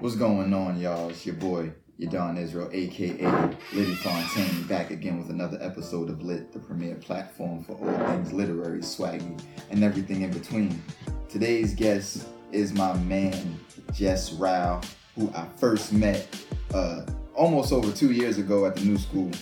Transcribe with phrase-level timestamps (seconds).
[0.00, 1.08] What's going on, y'all?
[1.08, 3.26] It's your boy, Yahdon Israel, aka
[3.74, 8.32] Liddy Fontaine, back again with another episode of Lit, the premier platform for all things
[8.32, 9.36] literary, swaggy,
[9.70, 10.80] and everything in between.
[11.28, 13.58] Today's guest is my man,
[13.92, 14.80] Jess Row,
[15.16, 16.28] who I first met
[16.72, 17.04] uh,
[17.34, 19.32] almost over two years ago at the new school,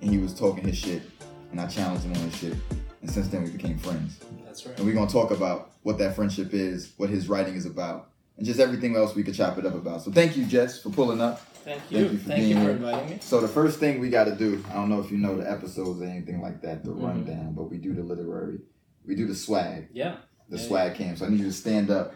[0.00, 1.02] and he was talking his shit,
[1.50, 2.54] and I challenged him on his shit,
[3.02, 4.20] and since then we became friends.
[4.44, 4.78] That's right.
[4.78, 8.46] And we're gonna talk about what that friendship is, what his writing is about, and
[8.46, 10.00] just everything else we could chop it up about.
[10.02, 11.40] So thank you, Jess, for pulling up.
[11.64, 12.08] Thank you.
[12.08, 13.18] Thank you for Thank you for inviting me.
[13.20, 15.50] So the first thing we got to do, I don't know if you know the
[15.50, 17.02] episodes or anything like that, the Mhm.
[17.02, 18.60] rundown, but we do the literary,
[19.04, 20.14] we do the swag, Yeah.
[20.48, 21.16] the Yeah, swag cam.
[21.16, 22.14] So I need you to stand up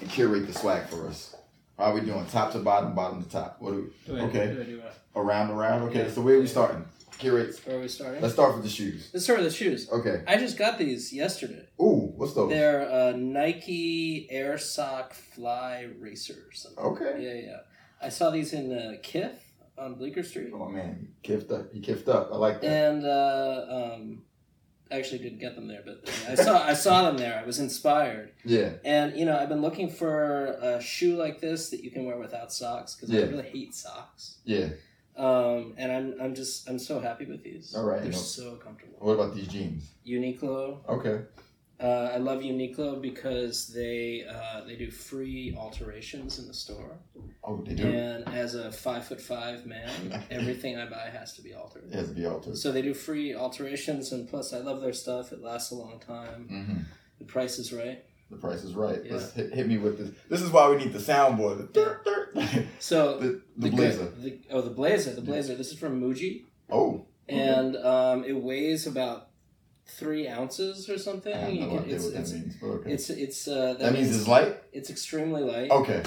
[0.00, 1.34] and curate the swag for us.
[1.78, 2.24] How are we doing?
[2.26, 3.56] Top to bottom, bottom to top.
[3.58, 4.14] What do we?
[4.14, 4.54] Do Okay.
[4.54, 4.82] Do do?
[5.16, 5.82] Around, around.
[5.88, 6.04] Okay.
[6.06, 6.10] Yeah.
[6.10, 6.84] So where are we starting?
[7.18, 7.60] Curate.
[7.64, 8.20] Where are we starting?
[8.22, 9.10] Let's start with the shoes.
[9.12, 9.88] Let's start with the shoes.
[9.90, 10.22] Okay.
[10.26, 11.66] I just got these yesterday.
[11.80, 12.50] Ooh, what's those?
[12.50, 16.66] They're uh, Nike Air Sock Fly Racers.
[16.76, 17.16] Okay.
[17.18, 17.56] Yeah, yeah.
[18.02, 19.40] I saw these in uh, Kith
[19.78, 20.50] on Bleecker Street.
[20.54, 21.66] Oh man, you kiffed up.
[21.72, 22.30] You kiffed up.
[22.32, 22.66] I like that.
[22.68, 24.22] And uh, um,
[24.90, 27.38] I actually didn't get them there, but I saw I saw them there.
[27.42, 28.74] I was inspired, Yeah.
[28.84, 32.18] and you know I've been looking for a shoe like this that you can wear
[32.18, 33.22] without socks because Yeah.
[33.22, 34.36] I really hate socks.
[34.44, 34.68] Yeah.
[35.16, 37.74] Um, and I'm I'm just I'm so happy with these.
[37.74, 38.96] All right, they're no- so comfortable.
[38.98, 39.90] What about these jeans?
[40.06, 40.78] Uniqlo.
[40.88, 41.24] Okay.
[41.80, 46.98] Uh, I love Uniqlo because they uh, they do free alterations in the store.
[47.42, 47.86] Oh, they do.
[47.86, 51.84] And as a five foot five man, everything I buy has to be altered.
[51.90, 52.56] It has to be altered.
[52.56, 55.32] So they do free alterations, and plus I love their stuff.
[55.32, 56.48] It lasts a long time.
[56.48, 56.78] hmm
[57.18, 58.04] The price is right.
[58.30, 59.00] The price is right.
[59.04, 59.14] Yeah.
[59.14, 60.10] Let's hit, hit me with this.
[60.28, 61.58] This is why we need the soundboard.
[61.58, 62.66] The, dirt, dirt.
[62.80, 64.04] So the, the good- blazer.
[64.18, 65.12] the, oh, the blazer.
[65.12, 65.54] The blazer.
[65.54, 67.06] This is from Muji, Oh.
[67.28, 67.38] okay.
[67.40, 69.28] and um, it weighs about
[69.86, 71.32] three ounces or something.
[71.32, 72.54] I have You no can- idea it's, what that it's, means.
[72.62, 72.92] Okay.
[72.92, 74.56] it's it's uh, that, means, it's light.
[74.72, 75.70] it's extremely light.
[75.70, 76.02] Okay.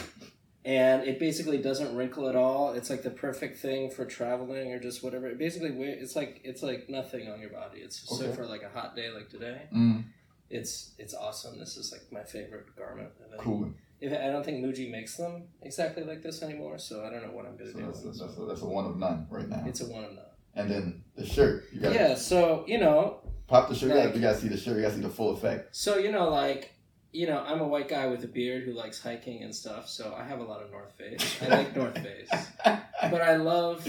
[0.66, 2.74] and it basically doesn't wrinkle at all.
[2.74, 5.28] It's like the perfect thing for traveling or just whatever.
[5.28, 7.80] It basically, it's like it's like nothing on your body.
[7.80, 8.36] It's so Okay.
[8.36, 9.62] for like a hot day like today.
[9.74, 10.04] Mm,
[10.50, 11.60] It's it's awesome.
[11.60, 13.10] This is like my favorite garment.
[13.40, 13.72] Cool.
[14.00, 17.32] If, I don't think Muji makes them exactly like this anymore, so I don't know
[17.34, 17.86] what I'm gonna So do.
[17.88, 19.64] that's, a, that's, a, that's a one of none right now.
[19.66, 20.24] It's a one of none.
[20.56, 21.66] and then the shirt.
[21.74, 22.14] You got Yeah.
[22.16, 23.96] So you know, pop the shirt.
[23.96, 24.76] Like- you got to see the shirt.
[24.78, 25.76] You got to see the full effect.
[25.76, 26.74] so you know, like.
[27.14, 30.14] You know, I'm a white guy with a beard who likes hiking and stuff, so
[30.16, 31.38] I have a lot of North Face.
[31.42, 32.30] I like North Face.
[32.66, 33.88] But I love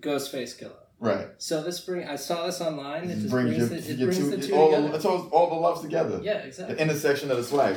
[0.00, 0.81] Ghostface Killah.
[1.02, 1.28] Right.
[1.38, 3.04] So this bring I saw this online.
[3.04, 4.94] It Just just brings brings, your, the, it your brings two, the two all, together.
[4.94, 6.20] it's all, all the loves together.
[6.22, 6.76] Yeah, exactly.
[6.76, 7.76] The intersection of the swag.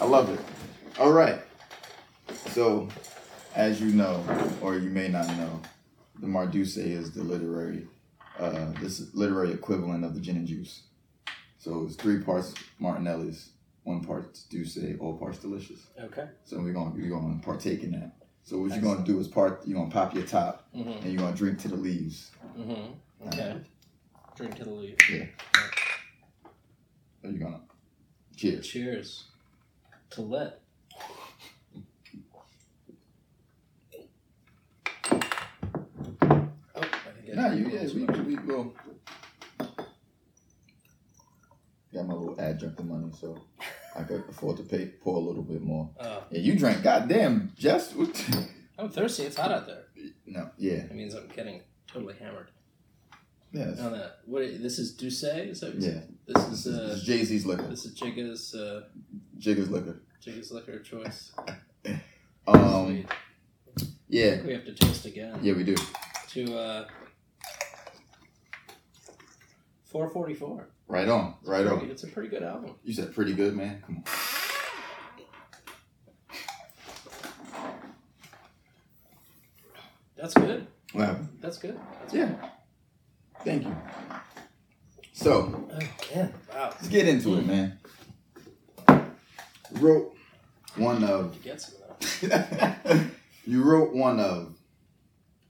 [0.00, 0.40] I love it.
[0.98, 1.40] All right.
[2.50, 2.88] So,
[3.54, 4.24] as you know,
[4.60, 5.62] or you may not know,
[6.20, 7.86] the Marduce is the literary,
[8.40, 10.82] uh, this literary equivalent of the gin and juice.
[11.58, 13.50] So it's three parts Martinelli's,
[13.84, 15.86] one part D'Ussé, all parts delicious.
[16.00, 16.26] Okay.
[16.44, 18.16] So we're gonna we're gonna partake in that.
[18.44, 20.90] So what you're gonna do is part you're gonna pop your top Mm-hmm.
[20.90, 22.30] and you're gonna drink to the leaves.
[22.58, 23.28] Mm-hmm.
[23.28, 23.56] Okay.
[24.36, 24.96] Drink to the leaf.
[27.22, 27.60] So you're gonna
[28.36, 28.66] cheers.
[28.66, 29.24] Cheers.
[30.10, 30.60] To lit.
[35.10, 35.20] Oh,
[36.76, 38.72] I think I Nah, you yeah, we we go.
[41.92, 43.38] Got my little adjunct of money, so
[43.96, 45.90] I could afford to pay pour a little bit more.
[46.00, 46.82] Oh, Yeah, you drank.
[46.82, 47.52] Goddamn,
[47.94, 48.28] what-
[48.78, 49.22] I'm thirsty.
[49.24, 49.84] It's hot out there.
[50.26, 52.50] no, yeah, That means I'm getting totally hammered.
[53.52, 54.18] yes, On that.
[54.26, 54.42] What?
[54.60, 55.50] This is D'Ussé?
[55.50, 56.00] Is that what yeah.
[56.26, 56.94] This is uh.
[56.94, 57.68] is Jay Z's liquor.
[57.68, 58.82] This is Jigga's uh.
[59.38, 60.00] Jigger's liquor.
[60.24, 61.32] Jigga's liquor of choice.
[62.46, 63.06] Um,
[64.08, 65.38] yeah, We have to toast again.
[65.40, 65.74] yeah, we do.
[66.32, 66.88] To uh.
[69.86, 70.68] 444.
[70.86, 71.90] Right on, right on.
[71.90, 72.74] It's a pretty good album.
[72.84, 73.82] You said pretty good, man.
[73.86, 74.04] Come on.
[80.16, 80.66] That's good.
[80.92, 81.28] What happened?
[81.40, 81.78] That's good.
[82.00, 82.34] That's Yeah.
[83.44, 83.76] Thank you.
[85.12, 85.70] So Good.
[85.72, 86.34] Oh, man.
[86.54, 86.70] Wow.
[86.70, 87.78] let's get into it, man.
[89.72, 90.14] Wrote
[90.76, 93.04] one of You get some of that.
[93.44, 94.54] you wrote one of,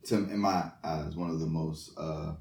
[0.07, 2.33] to in my eyes, one of the most uh,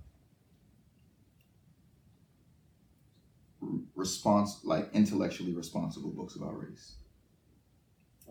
[3.96, 6.94] response, like intellectually responsible books about race.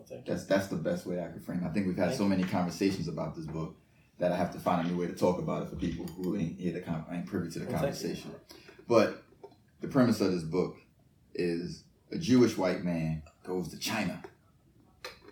[0.07, 0.33] Thank you.
[0.33, 1.63] That's that's the best way I could frame.
[1.63, 1.67] it.
[1.67, 3.75] I think we've had so many conversations about this book
[4.19, 6.35] that I have to find a new way to talk about it for people who
[6.37, 8.31] ain't here to con- ain't privy to the Well, conversation.
[8.87, 9.23] But
[9.81, 10.75] the premise of this book
[11.33, 14.21] is a Jewish white man goes to China,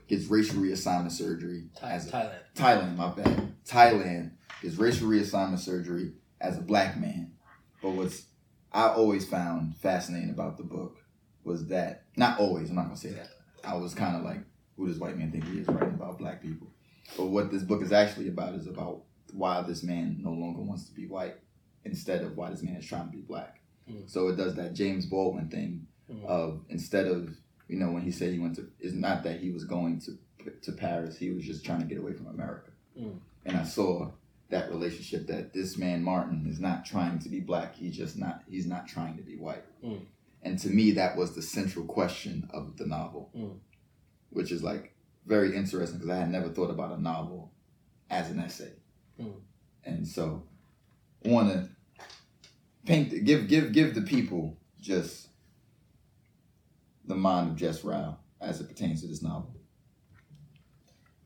[0.07, 2.39] gets racial reassignment surgery Thai- as a Thailand.
[2.55, 3.53] Thailand, my bad.
[3.65, 4.31] Thailand
[4.63, 7.33] is racial reassignment surgery as a black man.
[7.81, 8.23] But what's
[8.73, 10.97] I always found fascinating about the book
[11.43, 13.29] was that not always, I'm not gonna say that.
[13.63, 14.39] I was kind of like
[14.77, 16.67] who does white man think he is writing about black people.
[17.17, 19.01] But what this book is actually about is about
[19.33, 21.35] why this man no longer wants to be white
[21.83, 23.61] instead of why this man is trying to be black.
[23.89, 24.09] Mm.
[24.09, 26.25] So it does that James Baldwin thing Mm.
[26.25, 27.29] of instead of
[27.69, 30.17] you know when he said he went to it's not that he was going to
[30.63, 32.69] to Paris he was just trying to get away from America
[32.99, 33.19] Mm.
[33.45, 34.11] and I saw
[34.51, 38.43] that relationship that this man Martin is not trying to be black he's just not
[38.47, 40.01] he's not trying to be white Mm.
[40.43, 43.57] and to me that was the central question of the novel Mm.
[44.29, 44.93] which is like
[45.25, 47.51] very interesting because I had never thought about a novel
[48.09, 48.73] as an essay
[49.19, 49.33] Mm.
[49.85, 50.43] and so
[51.25, 51.69] I want to
[52.85, 55.29] paint give give give the people just
[57.05, 59.55] the mind of Jess Row as it pertains to this novel.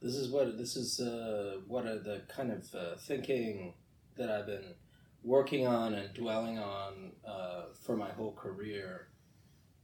[0.06, 1.00] This is what this is.
[1.00, 3.74] Uh, what are the kind of uh, thinking
[4.18, 4.76] that I've been
[5.24, 9.08] working on and dwelling on uh, for my whole career,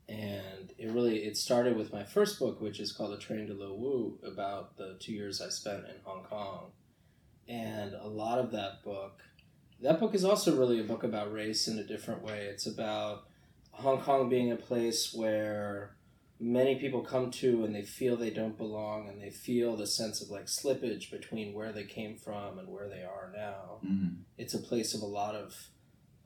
[0.07, 3.55] and it really it started with my first book, which is called A Train to
[3.55, 6.65] Lo Wu, about the two years I spent in Hong Kong,
[7.47, 9.23] and a lot of that book.
[9.81, 12.45] That book is also really a book about race in a different way.
[12.45, 13.23] It's about
[13.71, 15.95] Hong Kong being a place where
[16.41, 20.21] many people come to and they feel they don't belong and they feel the sense
[20.21, 23.77] of like slippage between where they came from and where they are now.
[23.85, 24.21] Mm-hmm.
[24.39, 25.55] It's a place of a lot of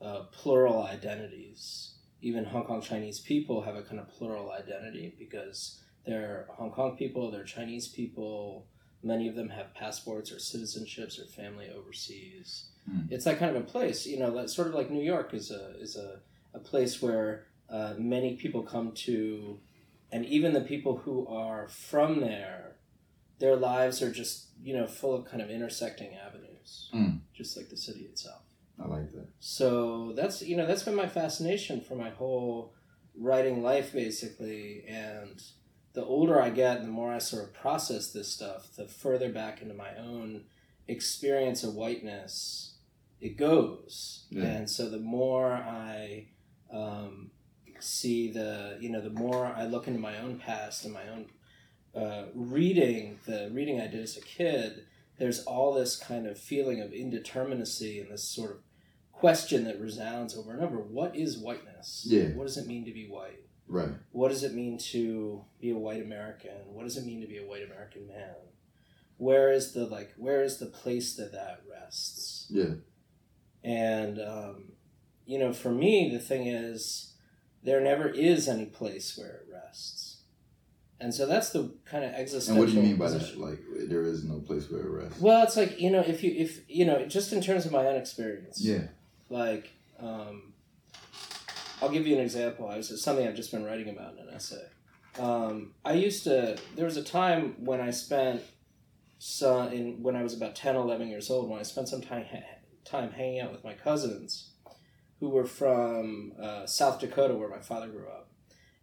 [0.00, 1.92] uh, plural identities.
[2.22, 6.96] Even Hong Kong Chinese people have a kind of plural identity because they're Hong Kong
[6.96, 8.66] people, they're Chinese people.
[9.02, 12.70] Many of them have passports or citizenships or family overseas.
[12.90, 13.08] Mm.
[13.10, 15.50] It's that kind of a place, you know, that sort of like New York is
[15.50, 16.20] a is a,
[16.54, 19.58] a place where uh, many people come to
[20.12, 22.76] and even the people who are from there
[23.38, 27.20] their lives are just you know full of kind of intersecting avenues Mm.
[27.34, 28.42] just like the city itself
[28.82, 29.28] I like that.
[29.40, 32.74] so that's you know that's been my fascination for my whole
[33.18, 35.42] writing life basically and
[35.94, 39.62] the older i get the more i sort of process this stuff the further back
[39.62, 40.44] into my own
[40.88, 42.74] experience of whiteness
[43.20, 44.44] it goes Yeah.
[44.44, 46.28] and so the more i
[46.72, 47.30] um,
[47.80, 51.26] see the you know the more i look into my own past and my own
[51.94, 54.84] uh, reading the reading i did as a kid
[55.18, 58.58] there's all this kind of feeling of indeterminacy and this sort of
[59.12, 62.28] question that resounds over and over what is whiteness Yeah.
[62.34, 63.88] what does it mean to be white Right.
[64.12, 67.38] what does it mean to be a white american what does it mean to be
[67.38, 68.34] a white american man
[69.16, 72.74] where is the like where is the place that that rests Yeah.
[73.64, 74.72] and um,
[75.24, 77.14] you know for me the thing is
[77.66, 80.02] there never is any place where it rests
[80.98, 83.40] and so that's the kind of existential And what do you mean by position.
[83.40, 83.46] that?
[83.50, 83.60] Like
[83.90, 85.20] there is no place where it rests.
[85.20, 87.84] well it's like you know if you if you know just in terms of my
[87.86, 88.84] own experience Yeah.
[89.28, 89.64] like
[89.98, 90.52] um,
[91.82, 94.20] i'll give you an example i was it's something i've just been writing about in
[94.28, 94.66] an essay
[95.18, 98.42] um, i used to there was a time when i spent
[99.18, 102.24] some in when i was about 10 11 years old when i spent some time
[102.84, 104.50] time hanging out with my cousins
[105.20, 108.28] who were from uh, south dakota where my father grew up.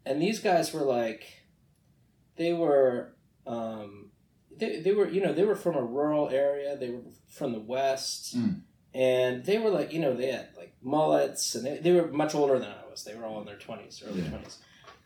[0.06, 1.25] And these guys were like
[2.35, 3.15] they were
[3.45, 4.12] um,
[4.56, 6.75] they, they were you know they were from a rural area.
[6.77, 8.35] They were from the west.
[8.38, 8.62] Mm.
[8.94, 12.35] and they were like you know they had like mullets and they, they were much
[12.35, 13.03] older than i was.
[13.03, 14.30] They were all in their 20s early Yeah.
[14.30, 14.57] 20s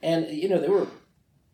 [0.02, 0.88] and you know they were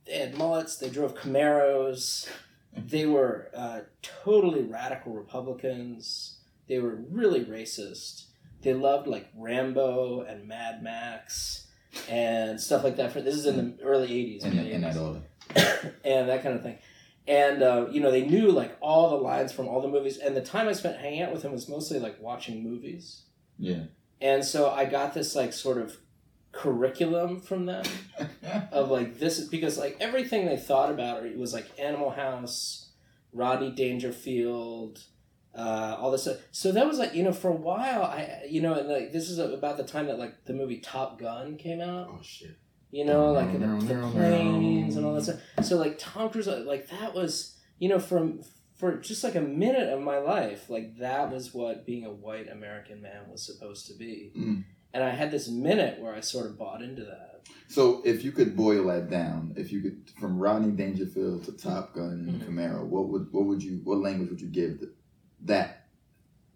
[0.05, 0.77] they had mullets.
[0.77, 2.29] They drove camaros.
[2.75, 6.39] They were uh, totally radical republicans.
[6.67, 8.23] They were really racist
[8.63, 11.67] they loved like rambo and mad max
[12.09, 14.95] and stuff like that for this is in the early 80s In, mid in that
[14.95, 15.01] 80s
[15.55, 15.95] order.
[16.03, 16.77] and that kind of thing.
[17.27, 20.17] And uh, you know, they knew like all the lines from all the movies.
[20.17, 23.21] And the time I spent hanging out with them was mostly like watching movies.
[23.57, 23.83] Yeah.
[24.19, 25.97] And so I got this like sort of
[26.51, 27.83] curriculum from them
[28.71, 32.89] of like this because like everything they thought about it was like Animal House,
[33.33, 35.03] Rodney Dangerfield,
[35.55, 36.37] uh, all this stuff.
[36.51, 39.29] So that was like you know for a while I you know and like this
[39.29, 42.57] is about the time that like the movie Top Gun came out oh shit.
[42.91, 45.39] you know, like the, the planes and all that stuff.
[45.63, 48.41] So like Tom Cruise, like that was, you know, from
[48.77, 52.49] for just like a minute of my life, like that was what being a white
[52.51, 54.31] American man was supposed to be.
[54.37, 54.63] Mm.
[54.93, 57.41] And I had this minute where I sort of bought into that.
[57.67, 61.93] So if you could boil that down, if you could from Rodney Dangerfield to Top
[61.95, 62.47] Gun and Mhm.
[62.47, 64.93] Camaro, what would what would you what language would you give the,
[65.43, 65.87] that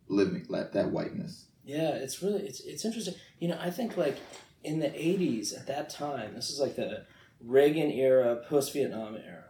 [0.08, 1.46] living like that whiteness?
[1.66, 3.16] Yeah, it's really it's it's interesting.
[3.40, 4.18] You know, I think like
[4.64, 7.06] in the '80s at that time, this is like the
[7.42, 9.44] Reagan era, post Vietnam era.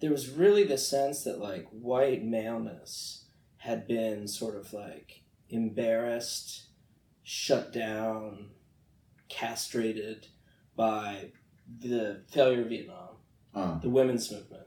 [0.00, 3.24] There was really the sense that like white maleness
[3.58, 6.66] had been sort of like embarrassed,
[7.22, 8.50] shut down,
[9.28, 10.28] castrated
[10.76, 11.32] by
[11.78, 13.16] the failure of Vietnam,
[13.54, 14.66] Uh, the women's movement.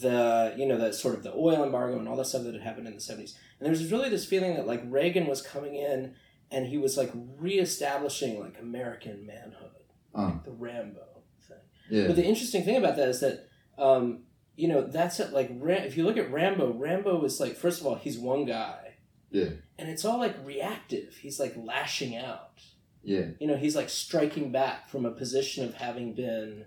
[0.00, 2.62] The you know the sort of the oil embargo and all that stuff that had
[2.62, 5.74] happened in the 70s and there was really this feeling that like reagan was coming
[5.76, 6.14] in
[6.50, 9.70] and he was like reestablishing like american manhood
[10.14, 10.22] Uh.
[10.24, 11.00] like the rambo
[11.48, 11.56] thing
[11.90, 12.06] Yeah.
[12.08, 14.22] but the interesting thing about that is that um,
[14.56, 17.86] you know that's it like if you look at rambo rambo is like first of
[17.86, 18.94] all he's one guy
[19.30, 19.50] Yeah.
[19.78, 22.60] and it's all like reactive he's like lashing out
[23.04, 23.26] Yeah.
[23.38, 26.64] you know he's like striking back from a position of having been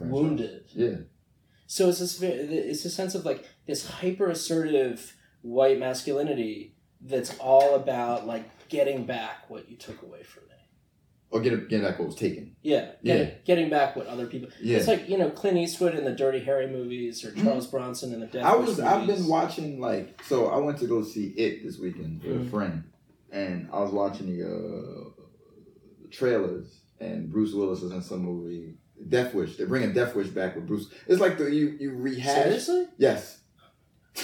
[0.00, 0.98] wounded Yeah.
[1.74, 7.74] So it's this it's a sense of like this hyper assertive white masculinity that's all
[7.74, 10.60] about like getting back what you took away from me
[11.30, 12.44] Or get it, get back what was taken.
[12.62, 14.76] yeah getting, getting back what other people Yeah.
[14.78, 18.20] it's like you know clint eastwood in the dirty harry movies or charles bronson in
[18.20, 21.62] the death I was I've been watching like so I went to go see it
[21.64, 22.46] this weekend with Mhm.
[22.46, 22.84] a friend
[23.30, 25.24] and I was watching the uh
[26.02, 28.74] the trailers and Bruce Willis is in some movie
[29.08, 29.56] Death Wish.
[29.56, 30.88] They're bringing Death Wish back with Bruce.
[31.06, 32.44] It's like the you you rehash.
[32.44, 33.38] seriously Yes.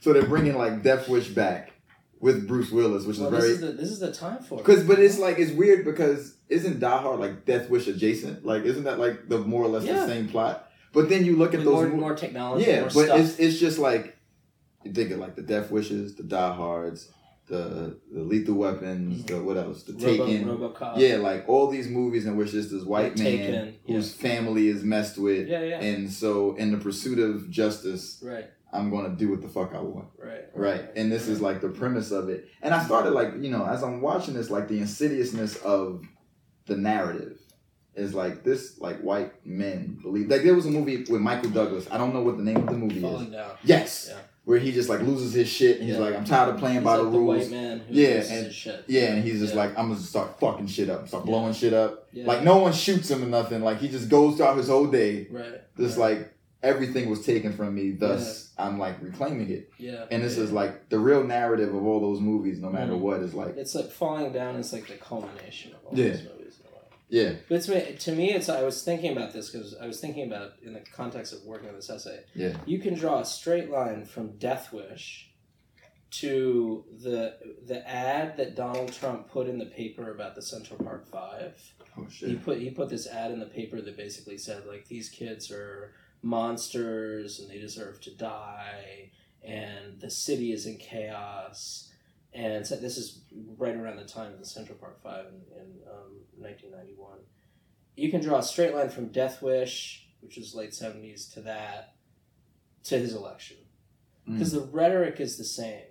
[0.00, 1.72] so they're bringing like Death Wish back
[2.20, 4.54] with Bruce Willis, which well, is this very is the this is the time for
[4.54, 8.44] it because but it's like it's weird because isn't Die Hard like Death Wish adjacent?
[8.46, 10.00] Like isn't that like the more or less Yeah.
[10.00, 10.68] the same plot?
[10.92, 13.18] But then you look at With those more, mo- more technology yeah, more but stuff
[13.20, 14.16] it's it's just like
[14.84, 17.08] you think of like the Death Wishes, the Die Hards,
[17.52, 19.82] the the Lethal Weapons, the what else?
[19.82, 20.48] The Robo, Taken.
[20.48, 24.12] robocop yeah, like all these movies in which there's this white The man Taken, whose
[24.12, 28.90] family is messed with, yeah yeah and so in the pursuit of justice, right I'm
[28.90, 30.08] gonna do what the fuck I want.
[30.18, 30.84] right Right.
[30.96, 32.48] And this is like the premise of it.
[32.62, 36.04] And I started like, you know, as I'm watching this, like the insidiousness of
[36.66, 37.38] the narrative
[37.94, 41.86] is like this like white men believe like there was a movie with Michael Douglas.
[41.90, 43.26] I don't know what the name of the movie is.
[43.28, 44.08] down Yes.
[44.10, 44.18] Yeah.
[44.44, 46.02] Where he just like loses his shit and he's Yeah.
[46.02, 47.42] like, I'm tired of playing He's by like the the rules.
[47.44, 48.54] white man who Yeah, and-.
[48.88, 49.60] Yeah, and he's just Yeah.
[49.60, 51.30] like, I'm gonna start fucking shit up, start Yeah.
[51.30, 52.08] blowing shit up.
[52.12, 52.26] Yeah.
[52.26, 53.62] Like no one shoots him or nothing.
[53.62, 55.28] Like he just goes throughout his whole day.
[55.30, 56.18] right Just right.
[56.18, 59.70] like everything was taken from me, thus I'm like reclaiming it.
[59.78, 60.42] yeah And this yeah.
[60.44, 62.98] is like the real narrative of all those movies, no matter Mhm.
[63.00, 66.08] what, is like it's like falling down is like the culmination of all Yeah.
[66.08, 66.41] these movies in a way.
[67.12, 70.26] Yeah, But it's, to me, it's I was thinking about this because I was thinking
[70.26, 72.20] about in the context of working on this essay.
[72.34, 75.30] yeah, You can draw a straight line from Death Wish
[76.12, 81.06] to the the ad that Donald Trump put in the paper about the Central Park
[81.06, 81.60] Five.
[81.98, 82.30] oh shit.
[82.30, 85.50] He put he put this ad in the paper that basically said like these kids
[85.50, 85.92] are
[86.22, 89.10] monsters and they deserve to die
[89.44, 91.90] and the city is in chaos
[92.32, 93.20] and so this is
[93.58, 97.18] right around the time of the Central Park Five and, in um, 1991.
[97.96, 101.94] You can draw a straight line from Death Wish, which was late 70s, to that
[102.84, 103.56] to his election
[104.28, 104.34] Mm.
[104.34, 105.82] because the rhetoric is the same.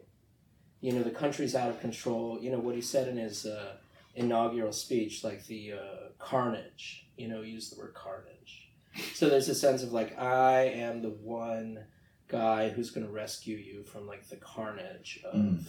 [0.79, 2.39] You know, the country's out of control.
[2.41, 3.74] You know what he said in his uh,
[4.15, 7.08] inaugural speech, like the uh, carnage.
[7.17, 8.70] You know, use the word carnage.
[9.13, 11.86] So there's a sense of like I am the one
[12.29, 15.63] guy who's going to rescue you from like the carnage of Mm.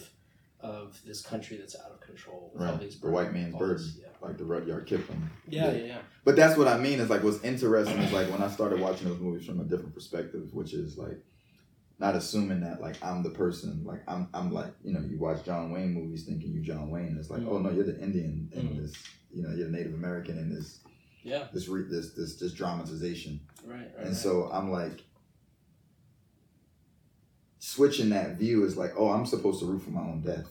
[0.63, 2.51] Of this country that's out of control.
[2.53, 2.79] with all Right.
[2.81, 3.99] these The white man's burdens.
[4.21, 5.29] like the Rudyard Kipling.
[5.47, 6.01] Yeah, yeah, yeah.
[6.23, 6.99] But that's what I mean.
[6.99, 9.93] Is like what's interesting is like when I started watching those movies from a different
[9.93, 11.17] perspective, which is like
[11.99, 13.83] not assuming that like I'm the person.
[13.83, 17.17] Like I'm, I'm like you know you watch John Wayne movies thinking you John Wayne.
[17.19, 17.49] It's like Mhm.
[17.49, 18.81] oh no, you're the Indian in Mhm.
[18.81, 18.93] this.
[19.31, 20.79] You know, you're the Native American in this
[21.23, 23.41] Yeah, this re- this this this dramatization.
[23.65, 23.89] right, right.
[23.97, 24.15] And right.
[24.15, 25.03] so I'm like,
[27.67, 30.47] switching that view is like, oh, I'm supposed to root for my own death.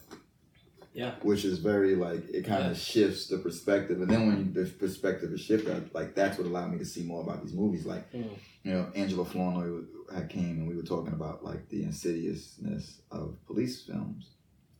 [0.94, 1.14] Yeah.
[1.22, 2.82] Which is very like it kind of Yeah.
[2.82, 6.78] shifts the perspective, and then when the perspective is shifted, like that's what allowed me
[6.78, 7.84] to see more about these movies.
[7.86, 8.30] Like Mm.
[8.64, 13.36] you know, Angela Flournoy had came and we were talking about like the insidiousness of
[13.46, 14.30] police films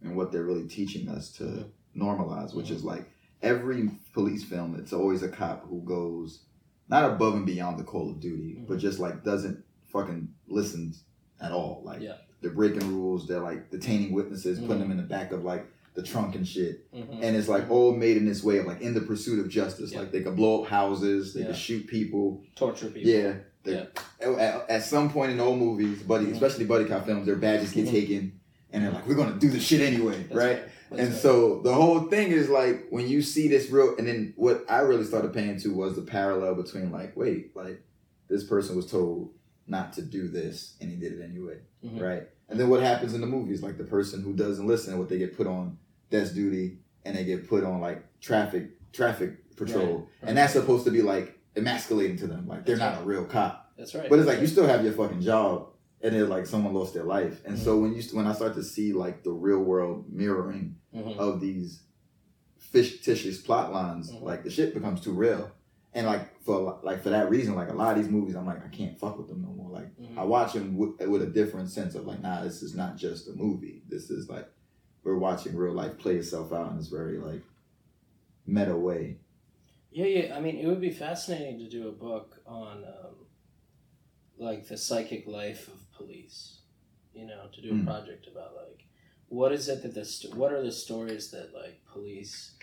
[0.02, 1.64] and what they're really teaching us to Mhm.
[1.96, 2.76] normalize, which Mhm.
[2.76, 3.10] is like
[3.42, 6.44] every police film, it's always a cop who goes
[6.88, 8.66] not above and beyond the call of duty, Mhm.
[8.68, 10.94] but just like doesn't fucking listen
[11.42, 11.82] at all.
[11.84, 12.14] Like Yeah.
[12.40, 14.66] they're breaking rules, they're like detaining witnesses, Mhm.
[14.66, 16.90] putting them in the back of like the trunk and shit.
[16.94, 17.18] Mhm.
[17.20, 19.92] And it's like all made in this way of like in the pursuit of justice.
[19.92, 20.00] Yeah.
[20.00, 21.46] Like they could blow up houses, they Yeah.
[21.48, 22.42] could shoot people.
[22.56, 23.10] torture people.
[23.10, 23.34] Yeah.
[23.64, 23.84] Yeah.
[24.20, 26.32] At, at some point in old movies, buddy, Mhm.
[26.32, 27.90] especially buddy cop films, their badges get Mhm.
[27.90, 28.32] taken,
[28.72, 31.20] and they're like, "We're gonna do this shit anyway, That's right?" That's and right.
[31.22, 34.80] so the whole thing is like when you see this real, and then what I
[34.80, 37.82] really started paying to was the parallel between like, wait, like
[38.28, 39.30] this person was told
[39.66, 42.00] not to do this, and he did it anyway, Mhm.
[42.00, 42.28] right?
[42.48, 45.18] And then what happens in the movies, like the person who doesn't listen, what they
[45.18, 45.78] get put on
[46.10, 50.06] desk duty, and they get put on like traffic traffic patrol, Right, right.
[50.22, 53.24] and that's supposed to be like emasculating to them, like they're That's not a real
[53.24, 53.72] cop.
[53.78, 54.08] That's right.
[54.10, 55.68] But it's like you still have your fucking job,
[56.02, 57.40] and it's like someone lost their life.
[57.46, 61.16] And so when you when I start to see like the real world mirroring Mhm.
[61.16, 61.82] of these
[62.58, 64.22] fictitious plot lines, Mhm.
[64.22, 65.50] like the shit becomes too real,
[65.94, 68.64] and like for like for that reason, like a lot of these movies, I'm like
[68.64, 69.70] I can't fuck with them no more.
[69.70, 70.18] Like Mhm.
[70.18, 73.28] I watch them with, with a different sense of like, nah, this is not just
[73.28, 73.82] a movie.
[73.88, 74.48] This is like
[75.04, 77.42] we're watching real life play itself out in this very like
[78.46, 79.18] meta way.
[79.90, 80.36] Yeah, yeah.
[80.36, 83.26] I mean, it would be fascinating to do a book on, um,
[84.38, 86.60] like, the psychic life of police.
[87.12, 87.84] You know, to do a Mm.
[87.84, 88.86] project about like,
[89.28, 92.54] what is it that the st- what are the stories that like police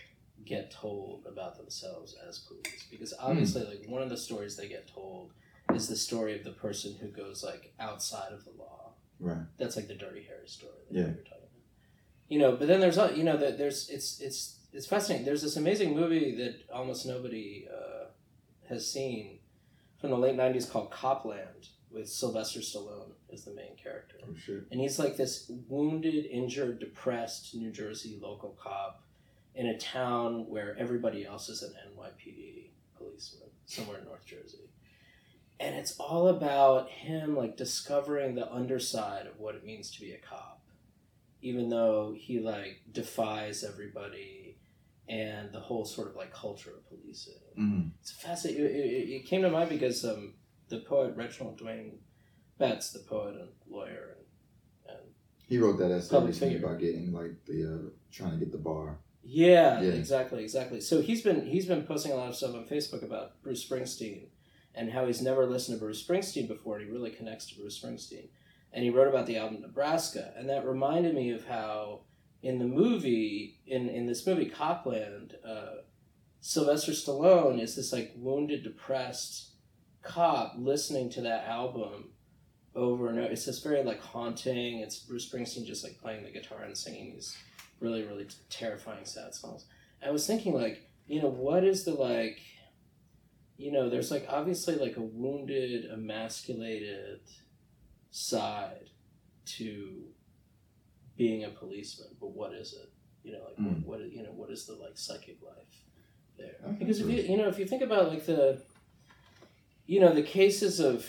[0.45, 2.85] get told about themselves as police?
[2.89, 5.31] Because obviously, like, one of the stories they get told
[5.73, 8.93] is the story of the person who goes like outside of the law.
[9.19, 9.45] Right.
[9.57, 11.01] That's like the Dirty Harry story that Yeah.
[11.07, 12.29] you were talking about.
[12.29, 15.25] You know, but then there's you know that there's it's it's it's fascinating.
[15.25, 18.05] There's this amazing movie that almost nobody uh,
[18.67, 19.39] has seen
[19.99, 24.63] from the late '90s called Copland with Sylvester Stallone as the main character, Oh shit.
[24.71, 29.03] and he's like this wounded, injured, depressed New Jersey local cop
[29.55, 34.69] in a town where everybody else is an NYPD policeman somewhere in North Jersey.
[35.59, 40.11] And it's all about him like discovering the underside of what it means to be
[40.13, 40.61] a cop.
[41.41, 44.57] Even though he like defies everybody
[45.09, 47.33] and the whole sort of like culture of policing.
[47.57, 47.91] Mm.
[48.01, 48.63] It's fascinating.
[48.63, 50.35] It, it, it came to mind because um,
[50.69, 51.93] the poet Reginald Dwayne
[52.57, 54.17] Betts, the poet and lawyer,
[54.87, 55.05] and, and
[55.47, 56.67] He wrote that essay Public recently figure.
[56.67, 58.99] about getting like the uh, trying to get the bar.
[59.23, 59.91] Yeah, Yeah.
[59.91, 60.81] exactly, exactly.
[60.81, 64.27] So he's been he's been posting a lot of stuff on Facebook about Bruce Springsteen
[64.75, 67.79] and how he's never listened to Bruce Springsteen before, and he really connects to Bruce
[67.81, 68.29] Springsteen.
[68.71, 72.01] And he wrote about the album Nebraska, and that reminded me of how
[72.41, 75.81] in the movie in in this movie Copland, uh,
[76.39, 79.47] Sylvester Stallone is this like wounded, depressed
[80.01, 82.11] cop listening to that album
[82.73, 83.27] over and over.
[83.31, 84.79] It's just very like haunting.
[84.79, 87.35] It's Bruce Springsteen just like playing the guitar and singing these
[87.79, 89.65] really really terrifying sad songs.
[90.05, 92.39] I was thinking like you know what is the like
[93.57, 97.19] you know there's like obviously like a wounded emasculated
[98.11, 98.89] side
[99.45, 100.03] to
[101.17, 102.89] being a policeman but what is it
[103.23, 103.85] you know like Mm.
[103.85, 105.83] what, what you know what is the like psychic life
[106.37, 108.61] there because if you you know if you think about like the
[109.85, 111.05] you know the cases of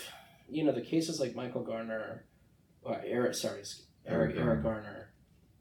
[0.49, 2.25] you know the cases like Michael Garner
[2.83, 3.61] or Eric sorry
[4.05, 5.10] Eric Eric Garner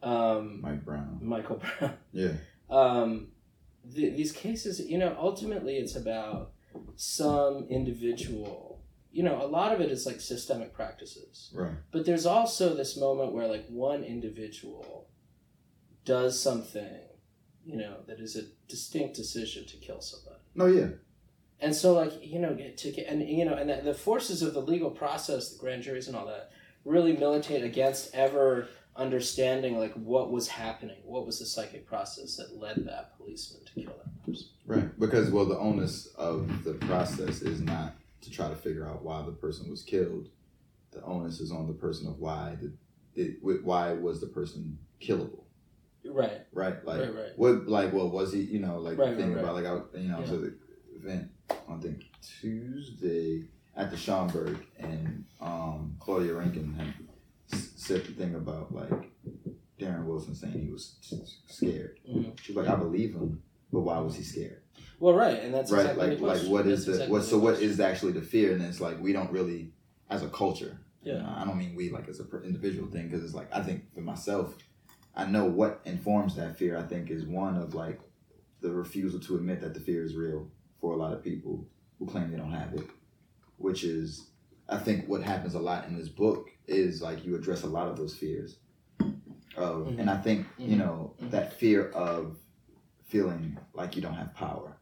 [0.02, 1.18] um Mike Brown.
[1.20, 2.32] Michael Brown Yeah.
[2.70, 3.28] um,
[3.94, 6.52] th- these cases, you know, ultimately it's about
[6.96, 8.82] some individual.
[9.12, 11.74] You know, a lot of it is like systemic practices, Right.
[11.90, 15.08] but there's also this moment where like one individual
[16.04, 17.00] does something,
[17.64, 20.40] you know, that is a distinct decision to kill somebody.
[20.54, 20.66] No.
[20.66, 20.88] Yeah.
[21.62, 24.54] And so, like you know, to get and you know, and the, the forces of
[24.54, 26.50] the legal process, the grand juries and all that,
[26.86, 32.56] really militate against ever understanding like what was happening, what was the psychic process that
[32.58, 34.46] led that policeman to kill that person.
[34.66, 34.98] Right.
[35.00, 39.22] Because well, the onus of the process is not to try to figure out why
[39.22, 40.28] the person was killed.
[40.90, 42.72] The onus is on the person of why the
[43.62, 45.44] why was the person killable.
[46.04, 46.84] Right, Right.
[46.84, 47.32] Like right, right.
[47.36, 47.68] what?
[47.68, 48.40] Like well, was he?
[48.40, 50.36] You know, like Right, right, about like I you know I was Yeah.
[50.36, 50.54] at the
[50.96, 51.30] event
[51.68, 52.04] on think
[52.40, 53.44] Tuesday
[53.76, 56.94] at the Schomburg and um Claudia Rankine had
[57.90, 59.10] said the thing about like
[59.78, 60.96] Darren Wilson saying he was
[61.48, 61.98] scared.
[62.08, 62.38] Mhm.
[62.40, 64.62] She was like, I believe him, but why was he scared?
[64.98, 67.38] Well, right, and that's right exactly like like what is That's the exactly what so
[67.38, 69.72] what is actually the fear and it's like we don't really
[70.10, 71.22] as a culture you Yeah.
[71.22, 73.62] know, i don't mean we like as a per- individual thing because it's like i
[73.62, 74.54] think for myself
[75.14, 77.98] i know what informs that fear i think is one of like
[78.60, 80.50] the refusal to admit that the fear is real
[80.80, 81.66] for a lot of people
[81.98, 82.86] who claim they don't have it
[83.56, 84.30] which is
[84.68, 87.88] i think what happens a lot in this book is like you address a lot
[87.88, 88.58] of those fears
[89.56, 89.98] of Mhm.
[89.98, 90.78] and i think you Mhm.
[90.78, 91.30] know Mhm.
[91.30, 92.38] that fear of
[93.04, 94.76] feeling like you don't have power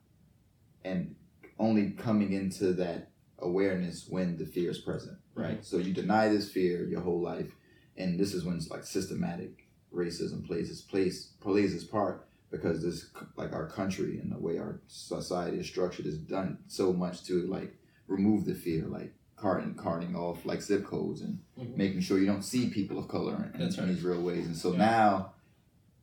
[0.85, 1.15] and
[1.59, 6.51] only coming into that awareness when the fear is present right so you deny this
[6.51, 7.51] fear your whole life
[7.97, 12.83] and this is when it's like systematic racism plays its place plays its part because
[12.83, 17.25] this like our country and the way our society is structured is done so much
[17.25, 17.75] to like
[18.07, 21.77] remove the fear like carting carting off like zip codes and Mhm.
[21.77, 23.93] making sure you don't see people of color in, That's in right.
[23.95, 24.79] these real ways and so Yeah.
[24.79, 25.33] now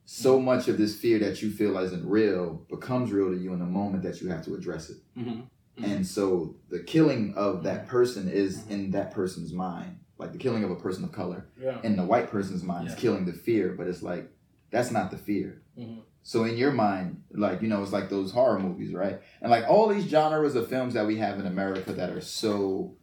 [0.06, 3.60] so much of this fear that you feel isn't real becomes real to you in
[3.60, 5.43] the moment that you have to address it Mhm.
[5.78, 5.84] Mhm.
[5.84, 8.69] and so the killing of that person is Mhm.
[8.71, 11.82] in that person's mind like the killing of a person of color Yeah.
[11.84, 12.93] in the white person's mind Yeah.
[12.93, 14.32] is killing the fear but it's like
[14.71, 16.02] that's not the fear Mhm.
[16.24, 19.65] so in your mind like you know it's like those horror movies right and like
[19.67, 22.95] all these genres of films that we have in america that are so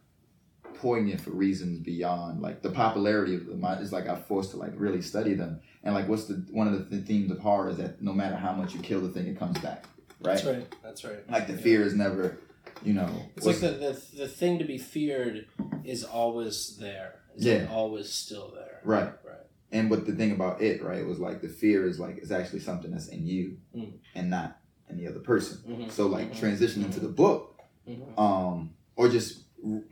[0.83, 4.73] poignant for reasons beyond like the popularity of them is like i'm forced to like
[4.75, 7.77] really study them and like what's the one of the th- themes of horror is
[7.77, 9.85] that no matter how much you kill the thing it comes back
[10.19, 10.75] right That's right.
[10.83, 11.31] That's right.
[11.31, 11.59] like the Yeah.
[11.67, 12.37] fear is never
[12.83, 15.45] you know, It's like the, the the thing to be feared
[15.85, 17.11] is always there.
[17.35, 17.67] It's like Yeah.
[17.73, 18.79] always still there.
[18.83, 19.11] right.
[19.29, 19.45] Right.
[19.71, 22.59] And but the thing about it, right, was like the fear is like it's actually
[22.59, 23.93] something that's in you Mm.
[24.15, 25.55] and not in the other person.
[25.65, 25.91] Mhm.
[25.91, 26.39] So like Mhm.
[26.43, 28.17] transitioning to the book, Mhm.
[28.19, 29.42] um, or just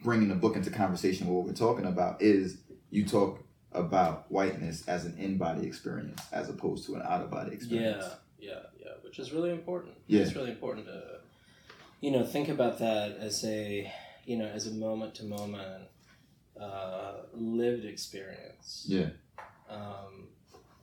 [0.03, 2.57] bringing the book into conversation with what we're talking about is
[2.89, 8.05] you talk about whiteness as an in-body experience as opposed to an out-of-body experience.
[8.37, 8.91] Yeah, yeah, yeah.
[9.01, 9.93] Which is really important.
[10.07, 10.21] Yeah.
[10.21, 11.19] It's really important to,
[12.01, 13.89] you know, think about that as a,
[14.25, 15.87] you know, as a moment to moment,
[16.59, 18.85] uh, lived experience.
[18.89, 19.11] Yeah.
[19.69, 20.27] Um,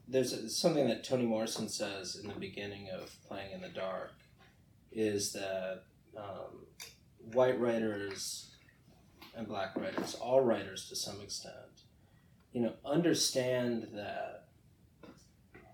[0.09, 4.13] there's a- something that Toni Morrison says in the beginning of Playing in the Dark,
[4.91, 5.83] is that
[6.17, 6.65] um,
[7.35, 8.48] white writers
[9.39, 11.55] and black writers, all writers to some extent,
[12.53, 14.49] you know, understand that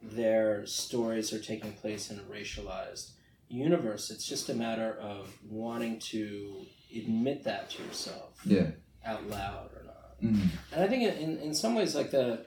[0.03, 3.13] their stories are taking place in a racialized
[3.49, 4.11] universe.
[4.11, 8.73] It's just a matter of wanting to admit that to yourself Yeah.
[9.05, 10.21] out loud or not.
[10.23, 10.51] Mhm.
[10.73, 12.45] And I think in, in some ways, like the,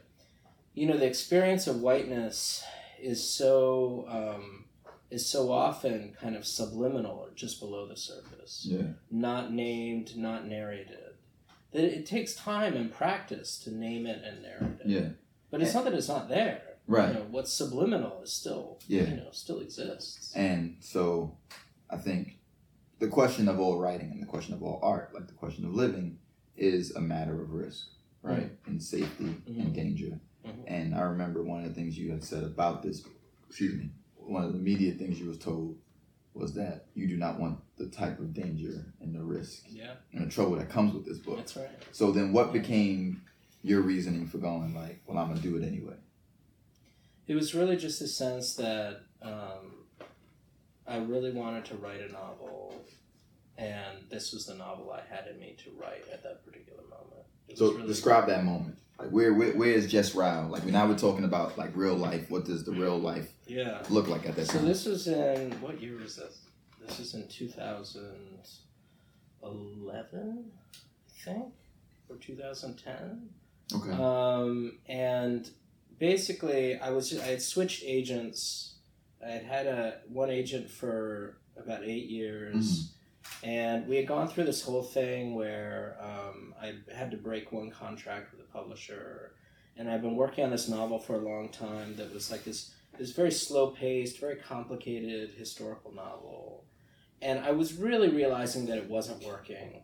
[0.75, 2.63] you know, the experience of whiteness
[2.99, 4.65] is so um,
[5.09, 8.87] is so often kind of subliminal or just below the surface, Yeah.
[9.09, 11.06] not named, not narrated.
[11.73, 14.85] That it takes time and practice to name it and narrate it.
[14.85, 15.09] Yeah.
[15.51, 16.61] But it's not that it's not there.
[16.87, 17.09] Right.
[17.09, 19.03] You know, what's subliminal is still, Yeah.
[19.09, 20.33] you know, still exists.
[20.35, 21.37] And so
[21.89, 22.39] I think
[22.99, 25.73] the question of all writing and the question of all art, like the question of
[25.73, 26.19] living,
[26.55, 27.89] is a matter of risk,
[28.21, 28.51] right?
[28.65, 29.59] And safety Mhm.
[29.59, 30.19] and danger.
[30.45, 30.63] Mhm.
[30.65, 33.03] And I remember one of the things you had said about this,
[33.47, 35.77] excuse me, one of the immediate things you was told
[36.37, 40.25] was that you do not want the type of danger and the risk Yeah, and
[40.27, 41.37] the trouble that comes with this book.
[41.37, 41.69] that's right.
[41.91, 43.21] So then what became
[43.63, 45.95] your reasoning for going like, well, I'm going to do it anyway?
[47.27, 49.85] It was really just a sense that um,
[50.87, 52.73] I really wanted to write a novel,
[53.57, 57.25] and this was the novel I had in me to write at that particular moment.
[57.47, 58.77] It So really- describe that moment.
[58.99, 60.47] Like where, where where is Jess Row?
[60.49, 62.31] Like now we're talking about like real life.
[62.31, 63.83] What does the real life Yeah.
[63.91, 64.61] look like at that So time?
[64.63, 66.39] So this was in what year was this?
[66.83, 68.15] This is in two thousand
[69.43, 71.53] eleven, I think,
[72.09, 73.29] or two thousand ten.
[73.73, 73.91] okay.
[73.91, 75.49] Um, and
[75.99, 78.75] basically, I was just, I had switched agents.
[79.25, 82.93] I had had a one agent for about eight years,
[83.43, 87.69] and we had gone through this whole thing where um, I had to break one
[87.69, 89.33] contract with a publisher,
[89.75, 91.95] and I've been working on this novel for a long time.
[91.97, 96.65] That was like this this very slow paced, very complicated historical novel,
[97.21, 99.83] and I was really realizing that it wasn't working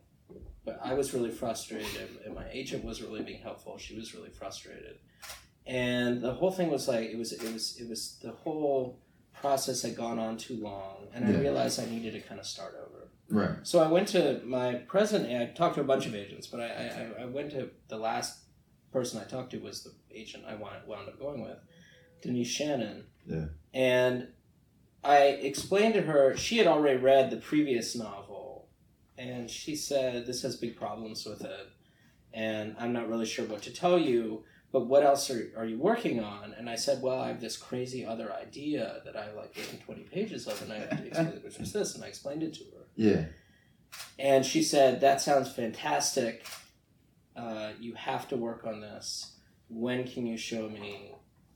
[0.65, 3.77] but I was really frustrated, and my agent wasn't really being helpful.
[3.77, 4.97] She was really frustrated,
[5.67, 8.99] and the whole thing was like it was it was it was the whole
[9.33, 11.39] process had gone on too long, and I Yeah.
[11.39, 13.02] realized I needed to kind of start over.
[13.29, 13.55] Right.
[13.63, 15.29] So I went to my present.
[15.29, 18.39] I talked to a bunch of agents, but I I, I went to the last
[18.91, 21.57] person I talked to was the agent I wound, wound up going with,
[22.21, 23.05] Denise Shannon.
[23.25, 23.45] Yeah.
[23.73, 24.27] And
[25.03, 28.69] I explained to her she had already read the previous novel,
[29.17, 31.67] and she said this has big problems with it,
[32.33, 34.43] and I'm not really sure what to tell you.
[34.73, 36.55] But what else are, are you working on?
[36.57, 40.01] And I said, well, I have this crazy other idea that I like written 20
[40.05, 42.63] pages of, and I have to explain which was this, and I explained it to
[42.63, 42.87] her.
[42.95, 43.25] Yeah.
[44.17, 46.47] And she said, That sounds fantastic.
[47.35, 49.35] Uh, you have to work on this.
[49.69, 51.13] When can you show me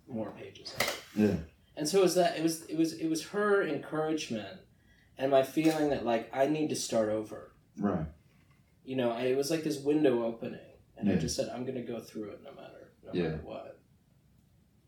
[0.08, 1.02] more pages of it?
[1.16, 1.36] Yeah.
[1.76, 4.60] And so it was that it was it was it was her encouragement
[5.20, 7.52] and my feeling that like I need to start over.
[7.78, 8.08] Right.
[8.84, 10.60] You know, I, it was like this window opening.
[11.00, 13.30] And I just said, I'm gonna go through it no matter no Yeah.
[13.30, 13.80] matter what.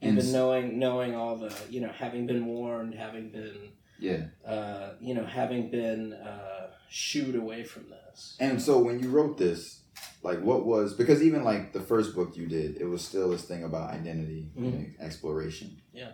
[0.01, 3.57] And Even s- knowing knowing all the you know, having been warned, having been
[3.99, 4.27] Yeah.
[4.45, 8.37] uh, you know, having been uh, shooed away from this.
[8.39, 9.83] And so when you wrote this,
[10.23, 13.43] like what was because even like the first book you did, it was still this
[13.43, 15.81] thing about identity and exploration.
[15.93, 16.13] Yeah.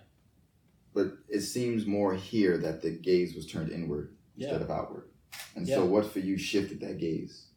[0.94, 5.10] But it seems more here that the gaze was turned inward instead of outward.
[5.56, 5.76] And Yeah.
[5.76, 7.48] so what for you shifted that gaze?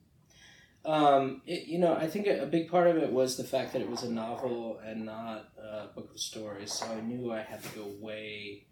[0.84, 3.72] Um, it, you know, I think a, a big part of it was the fact
[3.72, 6.72] that it was a novel and not a book of stories.
[6.72, 8.64] So I knew I had to go way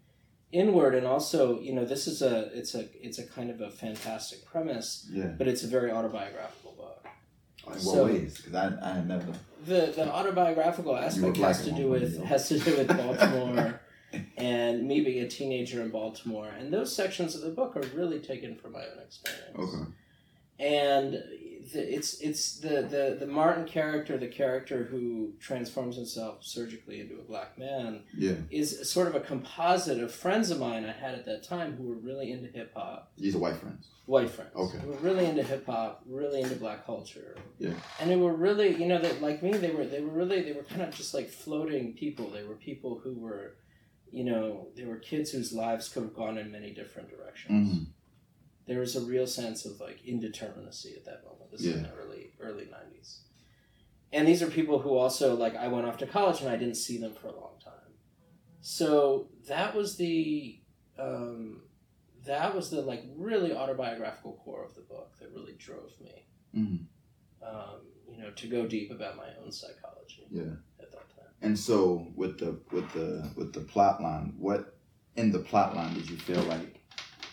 [0.51, 3.69] inward, and also, you know, this is a it's a it's a kind of a
[3.69, 5.27] fantastic premise, Yeah.
[5.37, 7.05] but it's a very autobiographical book.
[7.67, 8.37] In what So- ways?
[8.37, 9.33] Because I, I had never.
[9.65, 13.81] The the autobiographical aspect has to do with has to do with Baltimore.
[14.37, 18.19] And me being a teenager in Baltimore, and those sections of the book are really
[18.19, 19.57] taken from my own experience.
[19.59, 19.91] Okay.
[20.59, 21.21] And
[21.73, 27.15] the, it's it's the, the the Martin character, the character who transforms himself surgically into
[27.15, 28.35] a black man, Yeah.
[28.51, 31.83] is sort of a composite of friends of mine I had at that time who
[31.83, 33.87] were really into hip hop, These are white friends.
[34.05, 34.77] white friends, Okay.
[34.79, 37.73] who were really into hip hop, really into black culture, Yeah.
[37.99, 40.53] and they were really, you know, that like me, they were they were really they
[40.53, 42.29] were kind of just like floating people.
[42.29, 43.55] They were people who were,
[44.11, 47.69] you know, they were kids whose lives could have gone in many different directions.
[47.77, 47.85] Mhm.
[48.67, 51.51] There was a real sense of like indeterminacy at that moment.
[51.51, 53.21] This is in the early early nineties,
[54.11, 56.75] and these are people who also like I went off to college and I didn't
[56.75, 57.73] see them for a long time.
[58.61, 60.59] So that was the
[60.99, 61.61] um,
[62.25, 66.25] that was the like really autobiographical core of the book that really drove me.
[66.53, 66.85] Mhm.
[67.41, 70.55] Um, you know, to go deep about my own psychology Yeah.
[70.79, 71.31] at that time.
[71.41, 74.77] And so with the with the with the plot line, what
[75.15, 76.76] in the plot line did you feel like?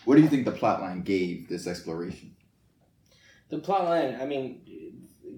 [0.05, 2.35] What do you think the plot line gave this exploration?
[3.49, 4.61] The plot line, I mean,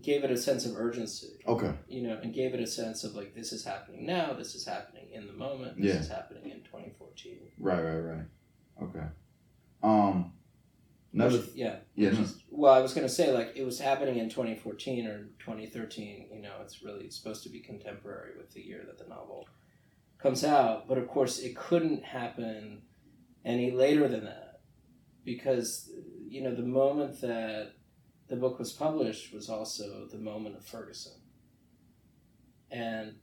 [0.01, 1.39] gave it a sense of urgency.
[1.47, 1.73] Okay.
[1.87, 4.65] you know, and gave it a sense of like this is happening now, this is
[4.65, 5.99] happening in the moment, this Yeah.
[6.01, 7.39] is happening in 2014.
[7.59, 7.81] Right.
[7.81, 7.97] Right.
[7.99, 8.25] Right.
[8.83, 9.05] Okay.
[9.83, 10.33] Um.
[11.13, 11.37] Another.
[11.39, 11.77] Which- yeah.
[11.95, 12.11] Yeah.
[12.11, 15.23] No, is- well, I was going to say like it was happening in 2014 or
[15.39, 16.27] 2013.
[16.33, 19.47] You know, it's really supposed to be contemporary with the year that the novel
[20.19, 22.81] comes out, but of course it couldn't happen
[23.45, 24.46] any later than that
[25.27, 25.91] because
[26.29, 27.73] you know the moment that
[28.29, 31.19] the book was published was also the moment of Ferguson,
[32.71, 33.15] and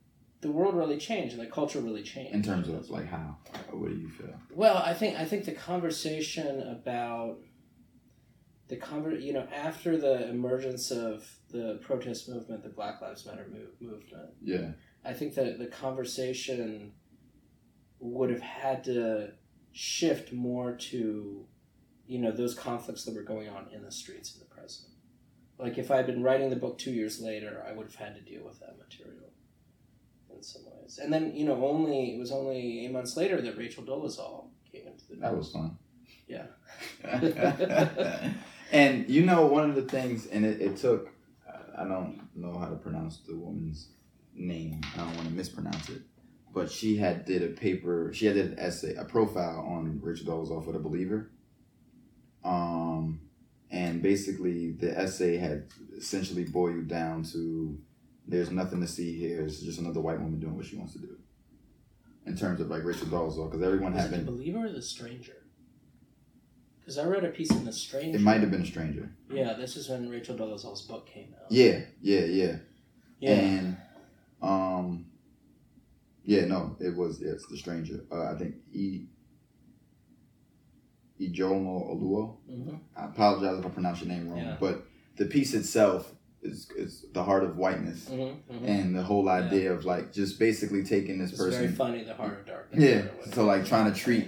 [0.42, 3.36] the world really changed and the culture really changed in terms of like how?
[3.70, 4.34] What do you feel?
[4.54, 7.38] well, I think I think the conversation about
[8.68, 13.46] the conver- you know after the emergence of the protest movement, the Black Lives Matter
[13.50, 14.72] move- movement, Yeah.
[15.06, 16.92] I think that the conversation
[17.98, 19.32] would have had to
[19.72, 21.46] shift more to
[22.06, 24.88] you know those conflicts that were going on in the streets in the present.
[25.58, 28.14] Like if I had been writing the book two years later, I would have had
[28.16, 29.30] to deal with that material
[30.34, 30.98] in some ways.
[31.02, 34.86] And then you know only it was only eight months later that Rachel Dolezal came
[34.86, 35.78] into the That was fun.
[36.26, 36.46] Yeah.
[38.72, 41.10] and you know, one of the things, and it, it took,
[41.76, 43.88] I don't know how to pronounce the woman's
[44.34, 44.80] name.
[44.94, 46.02] I don't want to mispronounce it.
[46.52, 50.26] But she had did a paper, she had did an essay, a profile on Richard
[50.26, 51.30] Dolezal for The Believer.
[52.44, 53.20] Um,
[53.70, 57.78] and basically the essay had essentially boiled down to
[58.26, 59.42] there's nothing to see here.
[59.42, 61.16] It's just another white woman doing what she wants to do.
[62.26, 64.80] In terms of like Richard Dolezal, because everyone had it the been, believer or the
[64.80, 65.36] stranger?
[66.80, 68.16] Because I read a piece in the stranger.
[68.16, 69.10] it might have been a stranger.
[69.30, 71.50] Yeah, this is when Rachel Dolezal's book came out.
[71.50, 72.56] Yeah, yeah, yeah.
[73.20, 73.30] Yeah.
[73.32, 73.76] And
[74.42, 75.06] um
[76.24, 78.04] yeah, no, it was it's the stranger.
[78.10, 78.54] Uh, I think
[81.34, 82.36] Ijeoma Oluo.
[82.46, 84.56] hmm I apologize if I pronounce your name wrong, Yeah.
[84.60, 89.28] but the piece itself is is the heart of whiteness hmm hmm and the whole
[89.28, 92.82] idea of like just basically taking this It's very person funny, the heart of darkness.
[92.84, 94.26] yeah, so like trying to treat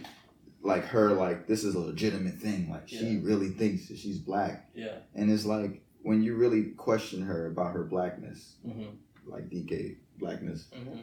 [0.62, 4.68] like her like this is a legitimate thing like she really thinks that she's black
[4.74, 4.96] Yeah.
[5.14, 8.90] and it's like when you really question her about her blackness hmm
[9.26, 11.00] like DK blackness hmm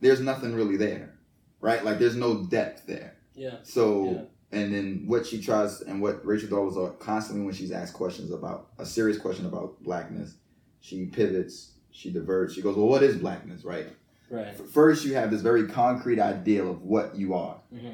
[0.00, 1.14] there's nothing really there,
[1.62, 1.82] right?
[1.82, 3.16] Like there's no depth there.
[3.34, 3.56] Yeah.
[3.62, 4.22] So Yeah.
[4.52, 8.68] And then what she tries and what Rachel Dolezal constantly when she's asked questions about
[8.78, 10.34] a serious question about blackness,
[10.80, 13.86] she pivots, she diverts, she goes, well, what is blackness, right?
[14.30, 14.54] Right.
[14.70, 17.90] First, you have this very concrete idea of what you are, hmm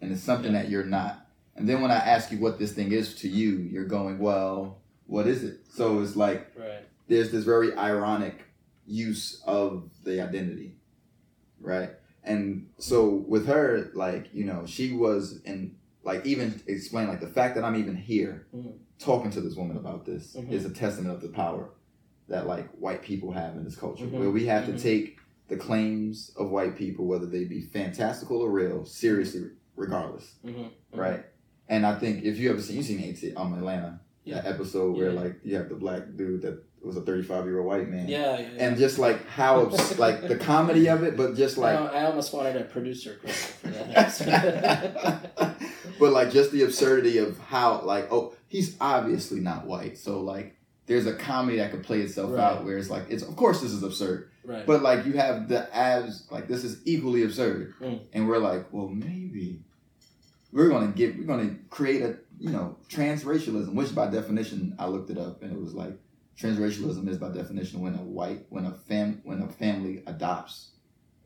[0.00, 0.62] and it's something Yeah.
[0.62, 1.26] that you're not.
[1.56, 4.78] And then when I ask you what this thing is to you, you're going, well,
[5.06, 5.60] what is it?
[5.72, 6.82] So it's like Right.
[7.08, 8.42] there's this very ironic
[8.86, 10.76] use of the identity,
[11.60, 11.90] right?
[12.22, 17.26] And so with her, like you know, she was in like even explain like the
[17.26, 18.74] fact that I'm even here Mhm.
[18.98, 20.52] talking to this woman about this Mhm.
[20.52, 21.70] is a testament of the power
[22.28, 24.18] that like white people have in this culture, Mhm.
[24.20, 28.50] where we have to take the claims of white people, whether they be fantastical or
[28.50, 31.24] real, seriously, regardless, hmm right?
[31.68, 34.36] And I think if you ever seen you seen AT um Atlanta, Yeah.
[34.36, 35.20] that episode where Yeah.
[35.20, 38.38] like you have the black dude that was a 35 year old white man, Yeah.
[38.38, 38.64] yeah, yeah.
[38.68, 39.54] and just like how
[39.98, 43.36] like the comedy of it, but just like I, I almost wanted a producer credit
[43.36, 43.68] for
[44.30, 45.32] that.
[45.98, 50.54] but like just the absurdity of how like oh he's obviously not white so like
[50.86, 52.40] there's a comedy that could play itself Right.
[52.40, 54.64] out where it's like it's of course this is absurd right.
[54.66, 58.00] but like you have the abs like this is equally absurd Mm.
[58.12, 59.60] and we're like well maybe
[60.52, 65.10] we're gonna get we're gonna create a you know transracialism which by definition I looked
[65.10, 65.92] it up and it was like
[66.38, 70.70] transracialism is by definition when a white when a fam when a family adopts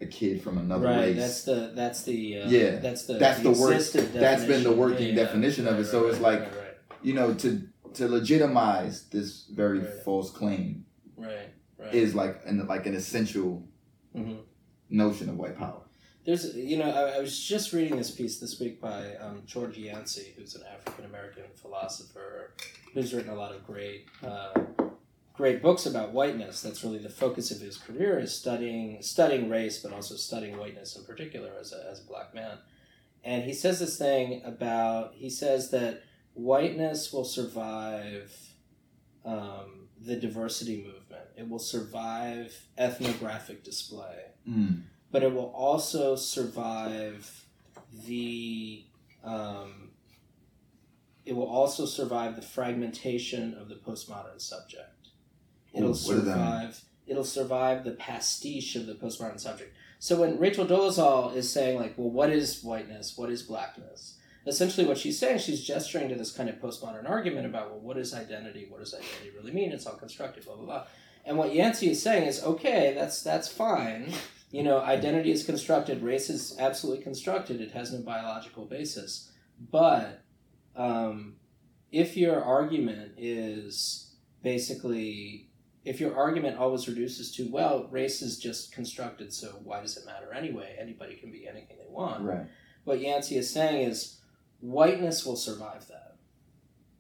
[0.00, 1.00] a kid from another right.
[1.08, 2.76] race That's the that's the uh, Yeah.
[2.76, 5.84] That's the That's the work- that's been the working definition of it.
[5.86, 6.76] So it's like- right, right.
[7.02, 7.62] you know to
[7.94, 9.88] to legitimize this very Right.
[10.04, 10.84] false claim
[11.16, 11.50] Right.
[11.78, 11.94] Right.
[11.94, 13.66] is like an like an essential
[14.14, 14.34] hmm
[14.88, 15.82] notion of white power.
[16.26, 19.78] There's, you know, I, I was just reading this piece this week by um, George
[19.78, 22.52] Yancy, who's an African American philosopher
[22.92, 24.50] who's written a lot of great, uh,
[25.40, 26.60] great books about whiteness.
[26.60, 30.96] That's really the focus of his career is studying studying race, but also studying whiteness
[30.96, 32.58] in particular as a, as a black man.
[33.24, 36.02] And he says this thing about he says that
[36.34, 38.30] whiteness will survive
[39.24, 41.26] um, the diversity movement.
[41.36, 44.16] It will survive ethnographic display
[44.48, 44.84] Mm.
[45.12, 47.44] but it will also survive
[48.06, 48.84] the
[49.22, 49.90] um,
[51.26, 54.89] it will also survive the fragmentation of the postmodern subject
[55.74, 56.46] it'll Ooh, what does that mean?
[56.46, 56.84] survive.
[57.06, 59.74] It'll survive the pastiche of the postmodern subject.
[59.98, 63.16] So when rachel dolezal is saying like well what is whiteness?
[63.16, 64.16] What is blackness?
[64.46, 67.98] Essentially what she's saying she's gesturing to this kind of postmodern argument about well what
[67.98, 69.72] is identity what does identity really mean?
[69.72, 70.86] It's all constructed blah blah blah.
[71.24, 74.12] And what Yancy is saying is okay that's that's fine.
[74.52, 79.30] You know, identity is constructed, race is absolutely constructed, it has no biological basis.
[79.70, 80.22] But
[80.74, 81.36] um,
[81.92, 85.49] if your argument is basically,
[85.84, 90.04] if your argument always reduces to, well, race is just constructed, so why does it
[90.06, 90.76] matter anyway?
[90.78, 92.22] Anybody can be anything they want.
[92.22, 92.46] Right.
[92.84, 94.20] What Yancy is saying is
[94.60, 96.16] whiteness will survive that.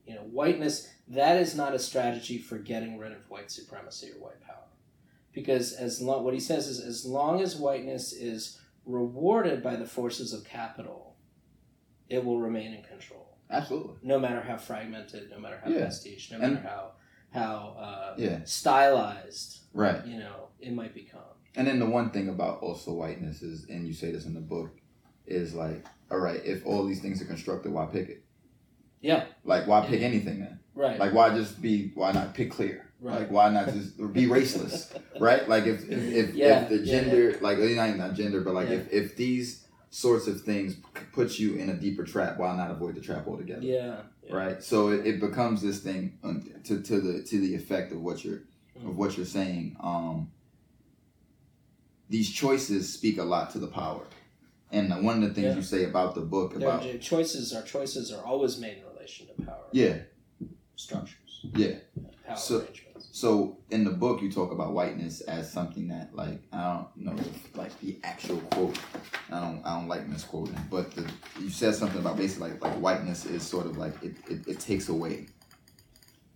[0.06, 4.20] You know, whiteness, that is not a strategy for getting rid of white supremacy or
[4.22, 4.56] white power
[5.32, 9.86] because as long what he says is as long as whiteness is rewarded by the
[9.86, 11.14] forces of capital,
[12.08, 13.36] it will remain in control.
[13.50, 13.94] Absolutely.
[14.02, 15.84] No matter how fragmented, no matter how Yeah.
[15.84, 16.92] pastiche, no And- matter how
[17.32, 18.40] how uh, Yeah.
[18.44, 20.04] stylized, Right.
[20.06, 21.20] you know, it might become.
[21.56, 24.40] And then the one thing about also whiteness is, and you say this in the
[24.40, 24.70] book,
[25.26, 28.24] is like, all right, if all these things are constructed, why pick it?
[29.00, 29.24] Yeah.
[29.44, 30.58] Like, why pick anything then?
[30.74, 30.98] Right.
[30.98, 31.90] Like, why just be?
[31.94, 32.86] Why not pick clear?
[33.00, 33.20] Right.
[33.20, 34.92] Like, why not just be raceless?
[35.20, 35.48] right?
[35.48, 38.68] Like, if if if, Yeah, if the yeah, gender, like, not not gender, but like,
[38.68, 38.76] Yeah.
[38.76, 42.70] if if these sorts of things p- put you in a deeper trap, why not
[42.70, 43.62] avoid the trap altogether?
[43.62, 43.96] yeah.
[44.22, 44.34] yeah.
[44.34, 44.62] Right.
[44.62, 46.18] So it, it becomes this thing
[46.64, 48.42] to to the to the effect of what you're
[48.86, 49.76] of what you're saying.
[49.80, 50.30] Um,
[52.08, 54.06] these choices speak a lot to the power,
[54.72, 55.56] and one of the things Yeah.
[55.56, 59.26] you say about the book about j- choices our choices are always made in relation
[59.28, 59.98] to power yeah
[60.76, 61.78] structures, yeah.
[62.26, 62.80] power So- arrangements.
[63.20, 67.22] So in the book you talk about whiteness as something that like I don't know
[67.54, 68.78] like the actual quote.
[69.30, 71.06] I don't I don't like misquoting, but the,
[71.38, 74.58] you said something about basically like, like whiteness is sort of like it, it, it
[74.58, 75.26] takes away,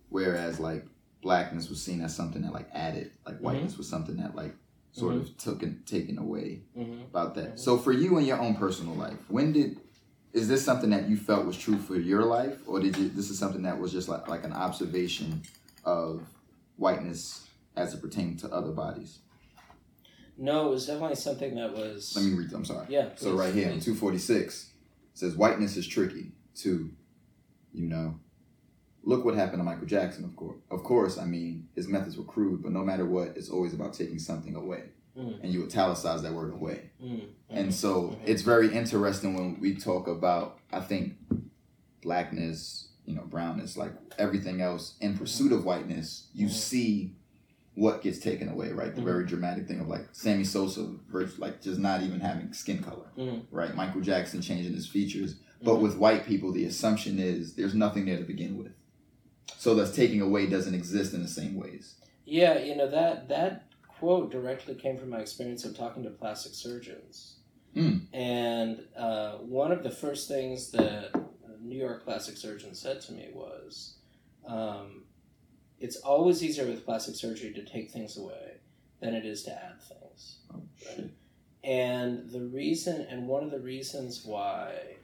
[0.09, 0.85] whereas like
[1.23, 4.53] blackness was seen as something that like added, like whiteness was something that like
[4.91, 7.55] sort of took and taken away hmm about that.
[7.55, 7.59] Mhm.
[7.59, 9.79] So for you in your own personal life, when did
[10.33, 13.31] is this something that you felt was true for your life, or did you this
[13.31, 15.41] is something that was just like like an observation
[15.83, 16.21] of
[16.77, 19.19] whiteness as it pertained to other bodies?
[20.37, 22.13] No, it was definitely something that was.
[22.15, 22.51] Let me read.
[22.53, 22.87] I'm sorry.
[22.89, 23.09] yeah.
[23.15, 24.71] So right here, forty six
[25.13, 26.33] says whiteness is tricky.
[26.53, 26.91] Two,
[27.73, 28.19] you know,
[29.03, 30.25] look what happened to Michael Jackson.
[30.25, 31.17] Of course, of course.
[31.17, 34.55] I mean, his methods were crude, but no matter what, it's always about taking something
[34.55, 34.83] away.
[35.17, 35.41] Mm.
[35.43, 36.89] And you italicize that word away.
[37.01, 37.27] Mm.
[37.49, 37.73] And Mhm.
[37.73, 38.17] so Mhm.
[38.25, 41.13] it's very interesting when we talk about, I think,
[42.01, 47.15] blackness, you know, brownness, like everything else in pursuit of whiteness, you see
[47.75, 48.95] what gets taken away, right?
[48.95, 49.05] The Mhm.
[49.05, 53.11] very dramatic thing of like Sammy Sosa, vers- like just not even having skin color,
[53.17, 53.43] Mhm.
[53.51, 53.75] right?
[53.75, 55.35] Michael Jackson changing his features.
[55.61, 55.81] But Mhm.
[55.81, 58.71] with white people, the assumption is there's nothing there to begin with.
[59.57, 61.95] So that's taking away doesn't exist in the same ways.
[62.25, 63.67] Yeah, you know that that
[63.99, 67.35] quote directly came from my experience of talking to plastic surgeons.
[67.75, 68.07] Mm.
[68.13, 71.11] And uh, one of the first things that
[71.75, 73.97] New York plastic surgeon said to me was,
[74.47, 75.03] um,
[75.77, 78.61] "It's always easier with plastic surgery to take things away
[79.01, 81.11] than it is to add things." Oh, shit.
[81.65, 84.95] And the reason, and one of the reasons why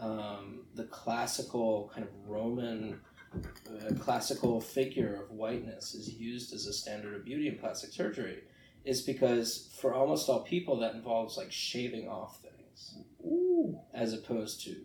[0.00, 3.00] um, the classical kind of Roman
[3.34, 8.42] uh, classical figure of whiteness is used as a standard of beauty in plastic surgery
[8.84, 13.78] is because for almost all people that involves like shaving off things Ooh.
[13.94, 14.76] as opposed to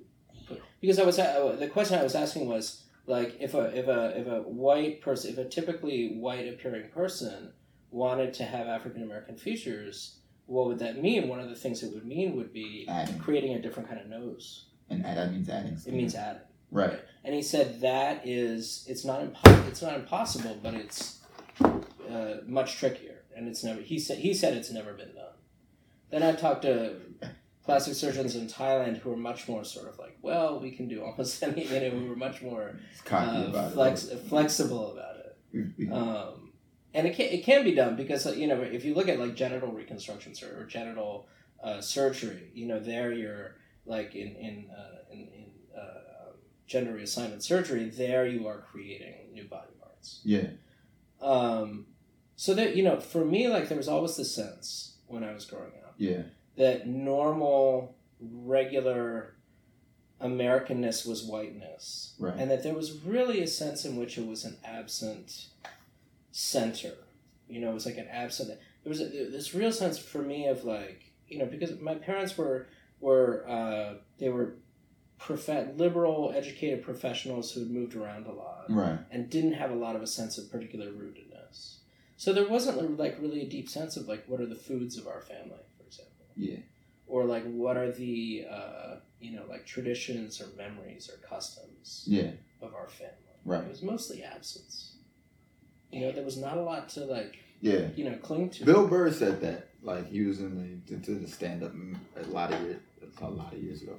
[0.82, 4.20] because I was uh, the question I was asking was like if a if a
[4.20, 7.54] if a white person if a typically white appearing person
[7.92, 11.94] wanted to have African American features what would that mean one of the things it
[11.94, 13.20] would mean would be Adding.
[13.20, 15.78] creating a different kind of nose And add- that means adding.
[15.86, 16.42] it means adding
[16.72, 17.00] right.
[17.24, 21.20] and he said that is it's not impo- it's not impossible but it's
[21.62, 25.34] uh, much trickier and it's never he said he said it's never been done
[26.12, 26.96] then I talked to
[27.68, 31.04] plastic surgeons in Thailand who are much more sort of like, well, we can do
[31.04, 31.82] almost anything.
[31.84, 32.66] Know, who are much more
[33.12, 34.20] uh, about flex, it.
[34.28, 35.28] flexible about it.
[35.94, 36.54] Um,
[36.94, 39.20] and it can, it can be done because uh, you know if you look at
[39.20, 41.28] like genital reconstruction sur- or genital
[41.64, 43.56] uh, surgery, you know there you're
[43.86, 45.46] like in in uh, in, in
[45.80, 46.32] uh,
[46.66, 50.22] gender reassignment surgery, there you are creating new body parts.
[50.24, 50.48] yeah,
[51.22, 51.88] Um,
[52.36, 55.46] so that you know, for me, like there was always the sense when I was
[55.46, 56.24] growing up yeah,
[56.58, 59.36] that normal, regular
[60.22, 62.36] Americanness was whiteness, Right.
[62.38, 65.48] and that there was really a sense in which it was an absent
[66.32, 66.94] center.
[67.48, 68.50] You know, it was like an absent.
[68.84, 72.38] There was a, this real sense for me of like you know because my parents
[72.38, 72.68] were
[73.00, 74.56] were uh, they were
[75.20, 75.48] prof-
[75.78, 79.96] liberal, educated professionals who had moved around a lot right, and didn't have a lot
[79.96, 81.78] of a sense of particular rootedness.
[82.18, 85.08] So there wasn't like really a deep sense of like what are the foods of
[85.08, 85.62] our family,
[86.38, 86.58] yeah,
[87.08, 92.32] or like what are the uh, you know like traditions or memories or customs yeah,
[92.62, 93.14] of our family.
[93.46, 94.94] right, It was mostly absence.
[95.92, 97.88] You know, there was not a lot to like yeah.
[97.96, 98.66] you know cling to.
[98.66, 99.70] Bill Burr said that.
[99.84, 101.72] Like he was in the into the stand up
[102.16, 102.82] a lot of years
[103.22, 103.96] a lot of years ago.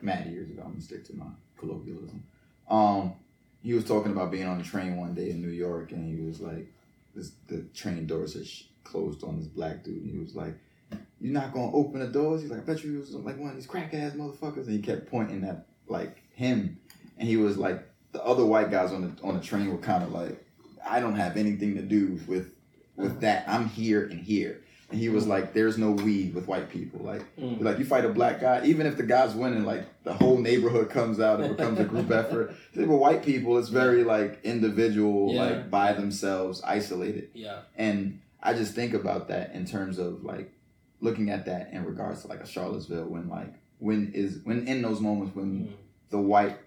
[0.00, 0.62] Mad years ago.
[0.64, 1.26] I'm gonna stick to my
[1.58, 2.22] colloquialism.
[2.68, 3.14] Um,
[3.62, 6.24] he was talking about being on a train one day in New York, and he
[6.24, 6.72] was like,
[7.14, 10.54] "This the train doors had sh- closed on this black dude." And he was like,
[11.24, 13.50] "You're not gonna open the doors?" He's like, "I bet you he was like one
[13.50, 16.78] of these crack ass motherfuckers." And he kept pointing at like him,
[17.18, 20.02] and he was like, the other white guys on the on the train were kind
[20.04, 20.44] of like,
[20.86, 22.54] "I don't have anything to do with
[22.96, 23.44] with that.
[23.48, 24.60] I'm here and here."
[24.90, 27.00] And he was like, "There's no weed with white people.
[27.04, 27.60] Like, Mm.
[27.62, 30.90] like you fight a black guy, even if the guy's winning, like the whole neighborhood
[30.90, 31.40] comes out.
[31.40, 32.54] It becomes a group effort.
[32.76, 35.44] But white people, it's very like individual, Yeah.
[35.44, 37.30] like by themselves, isolated.
[37.34, 37.60] Yeah.
[37.76, 40.52] And I just think about that in terms of like
[41.00, 44.82] looking at that in regards to like a Charlottesville when like when is when in
[44.82, 45.72] those moments when Mm.
[46.10, 46.58] the white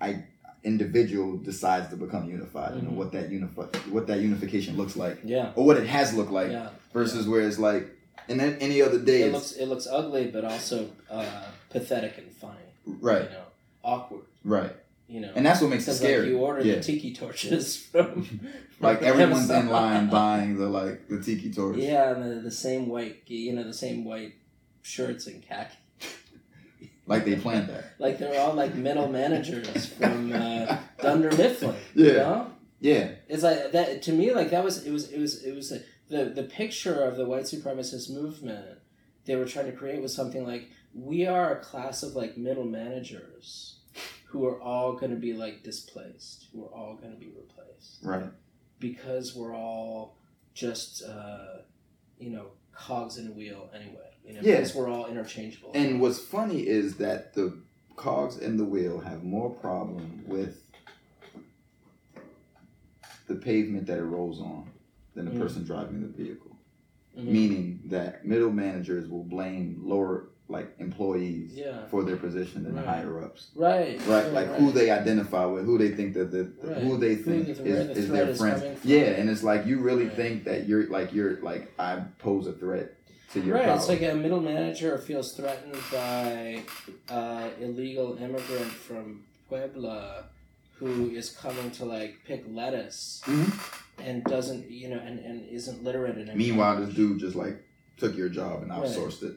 [0.00, 0.24] I
[0.64, 2.94] individual decides to become unified, you know Mhm.
[2.96, 5.52] what that unify what that unification looks like Yeah.
[5.56, 6.70] or what it has looked like yeah.
[6.92, 7.88] versus where it's like
[8.28, 12.30] and then any other day It looks it looks ugly, but also uh, pathetic and
[12.32, 12.54] funny.
[12.86, 13.44] right You know,
[13.82, 14.22] awkward.
[14.44, 14.72] right
[15.12, 15.32] You know.
[15.36, 18.48] and that's what makes it scary like you order yeah the tiki torches from, from
[18.80, 22.88] like everyone's in line buying the like the tiki torch Yeah, and the, the same
[22.88, 24.36] white, you know, the same white
[24.80, 25.76] shirts and khaki.
[27.06, 31.76] like they planned that Like they're all like middle managers from uh, Dunder Mifflin.
[31.94, 32.06] Yeah.
[32.06, 32.46] You know?
[32.80, 34.32] yeah It's like that to me.
[34.32, 37.26] Like that was it was it was it was a, the the picture of the
[37.26, 38.78] white supremacist movement
[39.24, 42.64] they were trying to create was something like we are a class of like middle
[42.64, 43.76] managers
[44.32, 47.98] who are all going to be like displaced, who are all going to be replaced
[48.02, 48.30] right
[48.80, 50.16] because we're all
[50.54, 51.58] just uh,
[52.18, 54.08] you know cogs in a wheel anyway.
[54.24, 54.56] You know, Yeah.
[54.56, 55.72] because we're all interchangeable.
[55.74, 57.58] and what's funny is that the
[57.96, 60.62] cogs in the wheel have more problem with
[63.26, 64.70] the pavement that it rolls on
[65.14, 65.38] than the Mm.
[65.40, 66.56] person driving the vehicle
[67.16, 67.24] Mhm.
[67.26, 71.86] meaning that middle managers will blame lower like employees Yeah.
[71.90, 72.84] for their position than Right.
[72.84, 76.44] the higher ups right, right like who they identify with who they think that the
[76.62, 76.76] Right.
[76.84, 80.04] who they think the- is, is their is friends yeah and it's like you really
[80.06, 80.16] Right.
[80.22, 82.88] think that you're like you're like i pose a threat
[83.32, 86.60] to your right, power it's like a middle manager feels threatened by
[87.08, 90.24] uh, illegal immigrant from Puebla
[90.78, 93.48] who is coming to like pick lettuce Mhm.
[94.06, 97.56] and doesn't you know and, and isn't literate in meanwhile this dude just like
[97.98, 98.80] took your job and Right.
[98.82, 99.34] outsourced it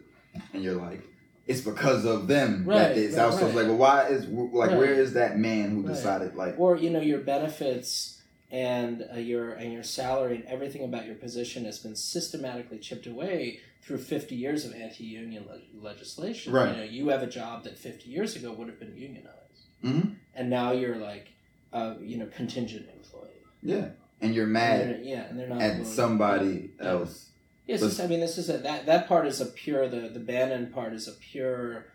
[0.54, 1.02] and you're like
[1.48, 3.56] it's because of them Right, that it's right, outsourced right.
[3.56, 4.78] like well why is like Right.
[4.80, 8.22] where is that man who decided like or you know your benefits
[8.52, 13.08] and uh, your and your salary and everything about your position has been systematically chipped
[13.08, 16.72] away through 50 years of anti-union le- legislation Right.
[16.72, 19.34] you know you have a job that 50 years ago would have been unionized
[19.84, 20.16] Mhm.
[20.34, 21.28] and now you're like
[21.74, 23.30] a you know contingent employee
[23.62, 23.90] yeah
[24.22, 26.88] and you're mad they're- yeah and they're not at somebody Yeah.
[26.90, 27.28] else
[27.68, 30.20] Yes, it's- I mean, this is a, that that part is a pure the the
[30.20, 31.88] Bannon part is a pure,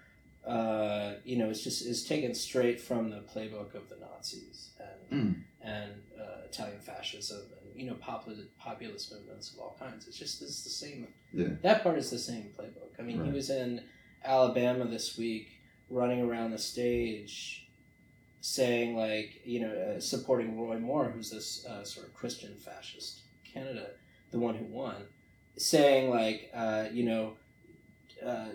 [0.46, 4.88] uh, you know, it's just is taken straight from the playbook of the Nazis and
[5.10, 5.42] Mm.
[5.62, 10.06] and uh, Italian fascism and you know populist populist movements of all kinds.
[10.08, 11.08] It's just it's the same.
[11.32, 11.48] Yeah.
[11.62, 12.92] That part is the same playbook.
[12.98, 13.82] I mean, he was in
[14.24, 15.48] Alabama this week,
[15.88, 17.66] running around the stage.
[18.42, 23.20] Saying like you know uh, supporting Roy Moore, who's this uh, sort of Christian fascist
[23.44, 23.98] candidate,
[24.30, 24.96] the one who won,
[25.60, 27.34] saying like uh, you know
[28.24, 28.46] uh,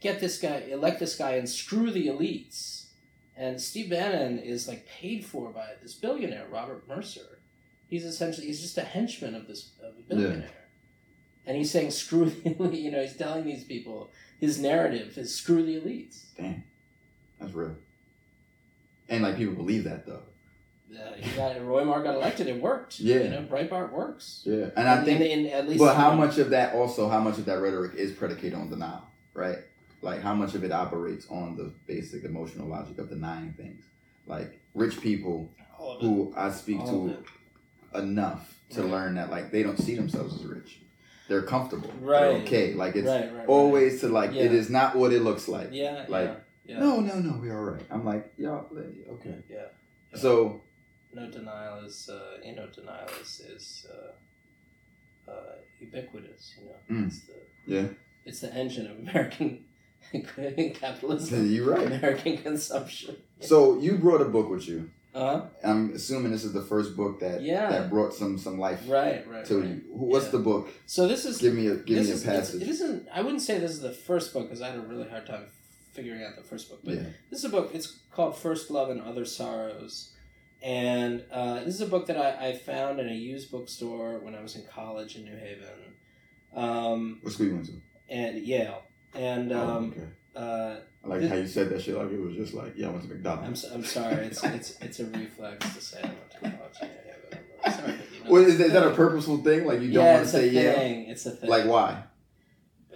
[0.00, 2.86] get this guy elect this guy and screw the elites
[3.36, 7.38] and steve bannon is like paid for by this billionaire robert mercer
[7.88, 11.46] he's essentially he's just a henchman of this of a billionaire yeah.
[11.46, 12.80] and he's saying screw the elite.
[12.80, 16.24] You know, he's telling these people his narrative is screw the elites.
[16.36, 16.62] Damn,
[17.40, 17.76] that's real.
[19.08, 20.22] And like people believe that though.
[20.90, 22.46] Uh, he got Roy Moore got elected.
[22.48, 22.98] It worked.
[22.98, 23.16] Yeah.
[23.22, 24.42] you know, Breitbart works.
[24.44, 27.20] Yeah, and I think, in, in, at least, but how much of that also, how
[27.20, 29.02] much of that rhetoric is predicated on denial,
[29.34, 29.58] right?
[30.00, 33.84] Like how much of it operates on the basic emotional logic of denying things.
[34.26, 36.06] Like rich people All of it.
[36.06, 38.90] who I speak All to enough to Right.
[38.90, 40.80] learn that like they don't see themselves as rich.
[41.28, 41.90] They're comfortable.
[42.00, 42.20] Right.
[42.20, 42.74] They're okay.
[42.74, 43.48] Like it's right, right, right.
[43.48, 44.42] always to like Yeah.
[44.44, 45.70] it is not what it looks like.
[45.72, 46.28] Yeah, like,
[46.64, 46.80] yeah, yeah.
[46.80, 47.82] No, no, no, we're all right.
[47.90, 48.66] I'm like, y'all,
[49.14, 49.34] okay.
[49.48, 49.56] Yeah.
[50.12, 50.18] yeah.
[50.18, 50.62] So
[51.14, 56.54] no denial is uh, you know denial is is uh, uh, ubiquitous.
[56.58, 57.06] You know, Mm.
[57.08, 57.34] it's the
[57.66, 57.86] yeah,
[58.24, 59.64] it's the engine of American
[60.74, 61.86] capitalism, you're right.
[61.86, 63.16] American consumption.
[63.40, 64.90] So you brought a book with you.
[65.14, 65.46] Uh-huh.
[65.64, 67.68] I'm assuming this is the first book that Yeah.
[67.70, 69.44] that brought some some life right, right.
[69.46, 69.68] to right.
[69.68, 69.82] you.
[69.90, 70.30] What's Yeah.
[70.32, 70.68] the book?
[70.86, 72.62] So this is Give me a give me a is, passage.
[72.62, 73.08] It isn't.
[73.12, 75.46] I wouldn't say this is the first book because I had a really hard time
[75.92, 76.80] figuring out the first book.
[76.84, 77.06] But yeah.
[77.30, 77.70] this is a book.
[77.74, 80.12] It's called First Love and Other Sorrows,
[80.62, 84.34] and uh, this is a book that I, I found in a used bookstore when
[84.34, 85.94] I was in college in New Haven,
[86.54, 87.72] um, What school you went to?
[88.08, 88.82] and Yale.
[89.14, 90.06] And Oh, um, okay.
[90.36, 92.88] uh, I like this- how you said that shit like it was just like, yeah,
[92.88, 93.64] I went to I'm, McDonald's.
[93.64, 94.14] s- I'm sorry.
[94.26, 97.44] It's it's it's a reflex to say I went to college in New Haven.
[97.64, 99.64] I'm sorry, you know, Well, is that, is that a purposeful thing?
[99.66, 100.70] Like you don't yeah, want to say yeah?
[101.12, 101.48] It's a thing.
[101.50, 102.02] Like why?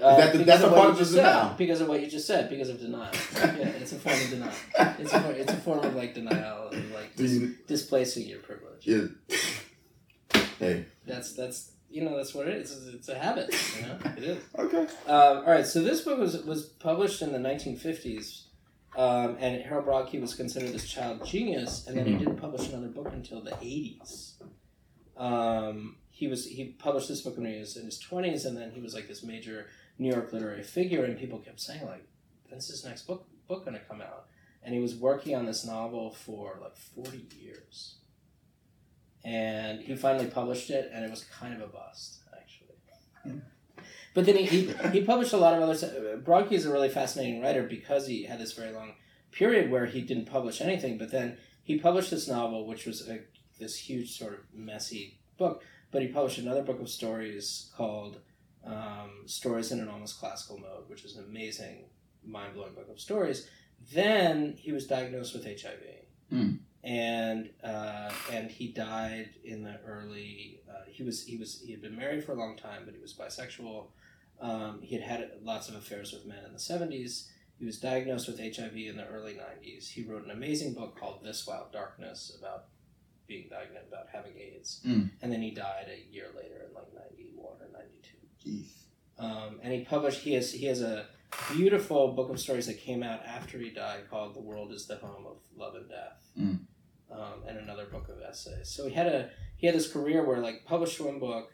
[0.03, 1.16] Uh, that the- because that's a part of the said.
[1.16, 1.55] denial.
[1.57, 2.50] Because of what you just said.
[2.50, 3.12] Because of denial.
[3.36, 4.53] yeah, it's a form of denial.
[4.98, 7.55] It's a for- it's a form of like denial and like Do you?
[7.66, 8.86] displacing your privilege.
[8.86, 9.07] Yeah.
[10.59, 10.86] hey.
[11.07, 12.70] That's that's you know that's what it is.
[12.86, 13.55] It's, it's a habit.
[13.76, 14.38] You know it is.
[14.59, 14.82] Okay.
[15.07, 15.66] Um, all right.
[15.66, 18.42] So this book was was published in the 1950s,
[18.96, 22.18] um, and Harold Brodkey was considered this child genius, and then he Mhm.
[22.20, 24.34] didn't publish another book until the 80s.
[25.16, 28.70] Um, he was he published this book when he was in his 20s, and then
[28.70, 29.66] he was like this major
[29.99, 32.07] New York literary figure, and people kept saying like,
[32.49, 34.26] "When's his next book book going to come out?"
[34.62, 37.97] And he was working on this novel for like 40 years.
[39.24, 42.76] And he finally published it, and it was kind of a bust, actually.
[43.22, 43.38] Hmm.
[44.14, 45.93] But then he, he, he published a lot of other stuff.
[45.93, 48.95] Uh, Brodkey is a really fascinating writer because he had this very long
[49.30, 53.20] period where he didn't publish anything, but then he published this novel, which was a,
[53.59, 55.62] this huge, sort of messy book.
[55.90, 58.20] But he published another book of stories called
[58.66, 61.84] um, Stories in an Almost Classical Mode, which is an amazing,
[62.24, 63.48] mind blowing book of stories.
[63.92, 65.80] Then he was diagnosed with HIV.
[66.30, 66.50] Hmm.
[66.84, 70.60] And uh, and he died in the early.
[70.68, 73.00] Uh, he was he was he had been married for a long time, but he
[73.00, 73.86] was bisexual.
[74.40, 77.30] Um, he had had lots of affairs with men in the seventies.
[77.58, 79.88] He was diagnosed with HIV in the early nineties.
[79.90, 82.64] He wrote an amazing book called This Wild Darkness about
[83.28, 85.10] being diagnosed about having AIDS, Mm.
[85.22, 87.32] and then he died a year later in like ninety
[88.45, 88.66] one or ninety two.
[88.66, 88.82] Jeez.
[89.18, 91.07] Um, and he published he has he has a
[91.53, 94.97] beautiful book of stories that came out after he died called The World is the
[94.97, 96.28] Home of Love and Death.
[96.38, 96.61] Mm.
[97.11, 98.68] Um, and another book of essays.
[98.70, 101.51] So he had a he had this career where like published one book,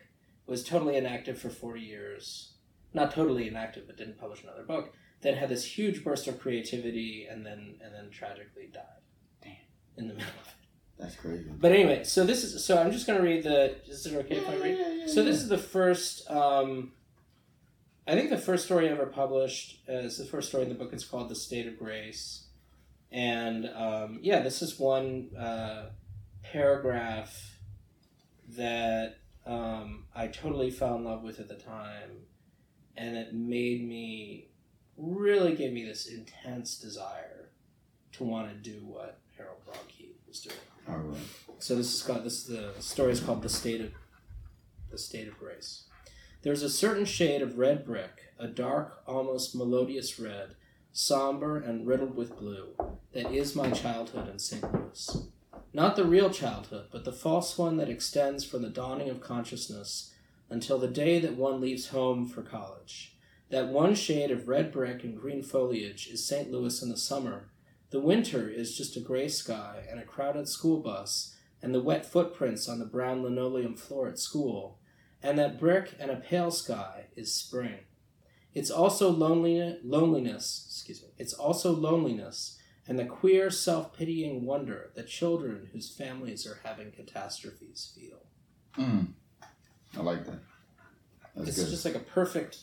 [0.47, 2.55] was totally inactive for forty years.
[2.95, 4.95] Not totally inactive, but didn't publish another book.
[5.21, 9.03] Then had this huge burst of creativity and then and then tragically died.
[9.43, 9.53] Damn.
[9.97, 10.58] In the middle of it.
[10.99, 11.45] That's crazy.
[11.49, 14.49] But anyway, so this is so I'm just gonna read the is it okay if
[14.49, 14.79] I read?
[14.79, 16.29] Yeah, yeah, So this is the first.
[16.31, 16.93] Um,
[18.07, 20.93] I think the first story ever published is the first story in the book.
[20.93, 22.47] It's called "The State of Grace,"
[23.13, 25.91] and um, yeah, this is one uh,
[26.43, 27.59] paragraph
[28.57, 32.27] that um, I totally fell in love with at the time,
[32.97, 34.49] and it made me
[34.97, 37.51] really gave me this intense desire
[38.13, 40.57] to want to do what Harold Brodkey was doing.
[40.89, 41.21] All right.
[41.59, 43.93] So this is called this the story is called the state of
[44.91, 45.85] the state of grace.
[46.43, 50.55] There's a certain shade of red brick, a dark, almost melodious red,
[50.93, 52.75] somber and riddled with blue,
[53.13, 54.73] that is my childhood in St.
[54.73, 55.29] Louis.
[55.73, 60.15] Not the real childhood, but the false one that extends from the dawning of consciousness
[60.49, 63.17] until the day that one leaves home for college.
[63.51, 66.51] That one shade of red brick and green foliage is St.
[66.51, 67.49] Louis in the summer.
[67.91, 72.05] The winter is just a gray sky and a crowded school bus and the wet
[72.05, 74.79] footprints on the brown linoleum floor at school,
[75.23, 77.81] and that brick and a pale sky is spring.
[78.55, 81.09] It's also loneliness, loneliness, excuse me.
[81.19, 82.59] It's also loneliness
[82.89, 88.23] and the queer self-pitying wonder that children whose families are having catastrophes feel.
[88.79, 89.09] Mm.
[89.97, 90.41] I like that.
[91.37, 91.71] That's it's good.
[91.71, 92.59] just like a perfect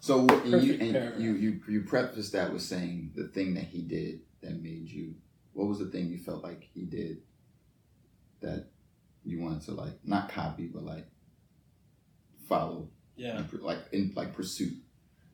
[0.00, 3.82] so and you and you you you prefaced that with saying the thing that he
[3.82, 5.14] did that made you.
[5.52, 7.18] What was the thing you felt like he did
[8.40, 8.66] that
[9.24, 11.06] you wanted to like not copy but like
[12.48, 13.42] follow Yeah.
[13.60, 14.74] like in like pursuit.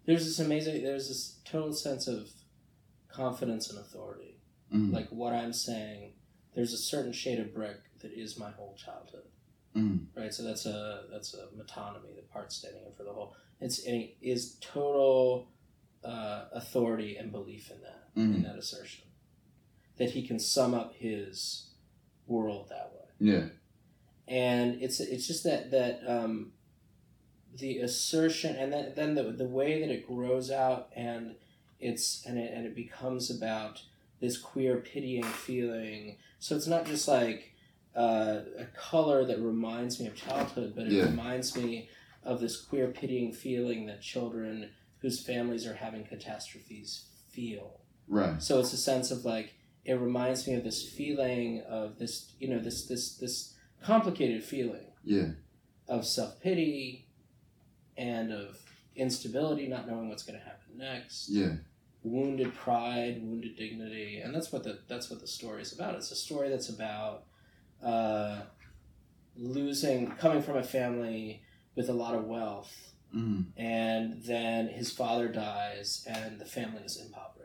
[0.07, 0.83] There's this amazing.
[0.83, 2.29] There's this total sense of
[3.09, 4.37] confidence and authority.
[4.75, 4.93] Mm.
[4.93, 6.13] Like what I'm saying,
[6.55, 9.25] there's a certain shade of brick that is my whole childhood.
[9.77, 10.07] Mm.
[10.17, 10.33] right?
[10.33, 13.35] So that's a that's a metonymy, the part standing in for the whole.
[13.61, 15.51] It's it is total
[16.05, 18.43] uh, authority and belief in that in Mm.
[18.45, 19.05] that assertion
[19.97, 21.71] that he can sum up his
[22.27, 23.49] world that way, Yeah.
[24.27, 26.53] and it's it's just that that um,
[27.55, 31.37] the assertion and then then the the way that it grows out and
[31.81, 33.83] it's and it and it becomes about
[34.21, 36.19] this queer pitying feeling.
[36.41, 37.55] So it's not just like
[37.95, 41.05] uh, a color that reminds me of childhood, but it Yeah.
[41.07, 41.89] reminds me
[42.25, 47.81] of this queer pitying feeling that children whose families are having catastrophes feel.
[48.09, 48.43] Right.
[48.43, 49.55] So it's a sense of like
[49.85, 54.93] it reminds me of this feeling of this, you know, this this this complicated feeling
[55.05, 55.31] Yeah.
[55.89, 57.07] of self pity
[57.97, 58.59] and of
[58.97, 61.57] instability, not knowing what's going to happen next Yeah.
[62.03, 65.95] wounded pride, wounded dignity, and that's what the that's what the story is about.
[65.97, 67.25] It's a story that's about
[67.83, 68.41] uh,
[69.37, 71.43] losing, coming from a family
[71.77, 73.47] with a lot of wealth, Mm.
[73.57, 77.38] and then his father dies, and the family is impoverished,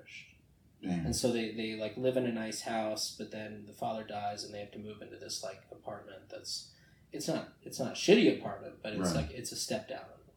[0.84, 1.06] Damn.
[1.06, 4.44] and so they they like live in a nice house, but then the father dies,
[4.44, 6.72] and they have to move into this like apartment that's
[7.14, 9.16] it's not it's not a shitty apartment, but it's Right.
[9.28, 10.34] like it's a step down in the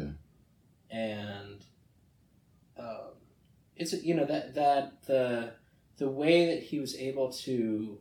[0.00, 0.16] world
[0.92, 0.96] Yeah.
[0.96, 1.64] and
[2.78, 3.14] um,
[3.76, 5.54] it's you know that that the
[5.98, 7.98] the way that he was able to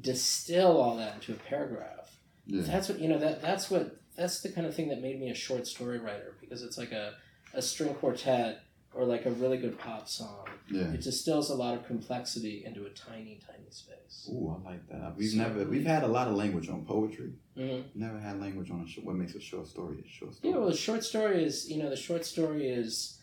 [0.00, 2.62] distill all that into a paragraph Yeah.
[2.62, 5.30] that's what you know that that's what that's the kind of thing that made me
[5.30, 7.14] a short story writer because it's like a,
[7.54, 8.60] a string quartet
[8.96, 10.92] or like a really good pop song Yeah.
[10.92, 15.16] it distills a lot of complexity into a tiny tiny space Ooh, I like that.
[15.16, 17.32] We've So- never we've had a lot of language on poetry.
[17.54, 20.52] hmm Never had language on a sh- what makes a short story a short story.
[20.52, 23.18] Yeah, well, the short story is, you know, the short story is,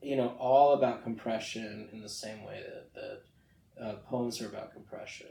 [0.00, 4.72] you know, all about compression in the same way that, that uh, poems are about
[4.72, 5.28] compression.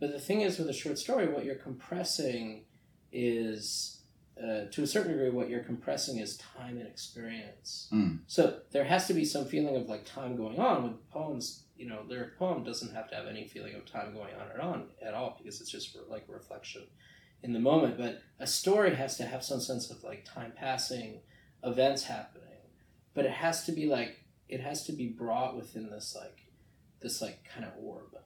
[0.00, 2.64] But the thing is, with a short story, what you're compressing
[3.12, 3.97] is,
[4.42, 7.88] uh, to a certain degree, what you're compressing is time and experience.
[7.92, 8.20] Mm.
[8.26, 10.84] So there has to be some feeling of like time going on.
[10.84, 14.34] With poems, you know, lyric poem doesn't have to have any feeling of time going
[14.34, 16.82] on and on at all because it's just like reflection
[17.42, 17.98] in the moment.
[17.98, 21.20] But a story has to have some sense of like time passing,
[21.64, 22.44] events happening,
[23.14, 26.38] but it has to be like it has to be brought within this like
[27.00, 28.16] this like kind of orb.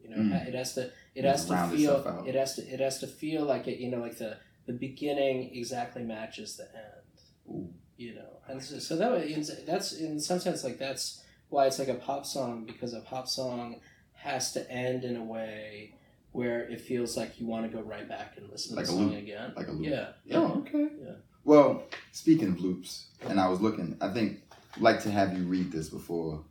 [0.00, 0.48] You know, it Mm.
[0.48, 3.66] it has to it has to feel it has to it has to feel like
[3.68, 3.78] it.
[3.78, 4.36] You know, like the
[4.66, 7.14] the beginning exactly matches the end
[7.50, 7.68] Ooh.
[7.96, 9.34] you know and so, so that way
[9.66, 13.28] that's in some sense like that's why it's like a pop song because a pop
[13.28, 13.80] song
[14.14, 15.94] has to end in a way
[16.32, 19.10] where it feels like you want to go right back and listen to the song
[19.10, 19.18] loop.
[19.18, 19.86] again Like a loop.
[19.86, 20.88] yeah Oh, okay.
[21.02, 21.12] Yeah.
[21.44, 24.42] Well, speaking of loops, and I was looking, I think
[24.74, 26.42] I'd like to have you read this before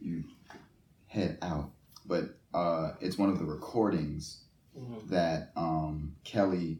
[0.00, 0.24] you
[1.06, 1.70] head out.
[2.06, 4.42] But uh, it's one of the recordings
[4.76, 5.08] Mhm.
[5.10, 6.78] that um, Kelly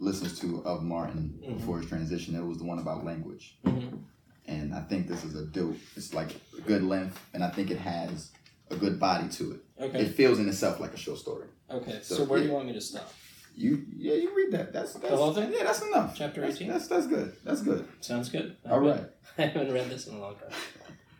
[0.00, 1.58] listens to of Martin Mhm.
[1.58, 2.34] before his transition.
[2.34, 3.58] It was the one about language.
[3.64, 4.00] Mhm.
[4.46, 7.70] And I think this is a dope, it's like a good length, and I think
[7.70, 8.32] it has
[8.70, 9.60] a good body to it.
[9.80, 11.48] okay It feels in itself like a short story.
[11.70, 13.12] okay so, So, where do you want me to stop
[13.54, 14.72] You, yeah, you read that.
[14.72, 15.52] That's, that's whole thing?
[15.52, 16.16] Yeah, that's enough.
[16.16, 16.68] Chapter 18?
[16.68, 17.34] That's, that's good.
[17.44, 17.86] That's good.
[18.00, 19.04] sounds good All right.
[19.38, 20.52] i haven't read this in a long time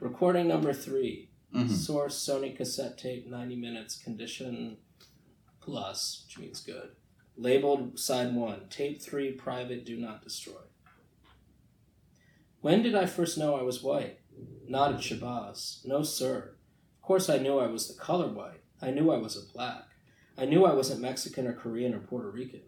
[0.01, 1.69] recording number three Mhm.
[1.71, 4.77] source sony cassette tape 90 minutes condition
[5.61, 6.91] plus which means good
[7.37, 10.63] labeled side one tape three private do not destroy.
[12.61, 14.19] When did i first know i was white?
[14.69, 15.87] Not at shabazz.
[15.87, 16.57] No sir.
[16.99, 18.63] Of course i knew i was the color white.
[18.83, 19.85] I knew i was a black.
[20.37, 22.63] I knew i wasn't mexican or korean or puerto rican.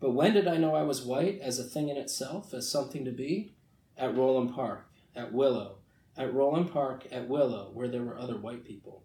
[0.00, 3.04] But when did i know i was white as a thing in itself as something
[3.04, 3.54] to be?
[3.96, 5.78] At roland park at willow
[6.18, 9.04] at Roland Park at Willow, where there were other white people.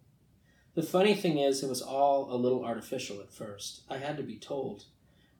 [0.73, 3.83] The funny thing is, it was all a little artificial at first.
[3.87, 4.85] I had to be told.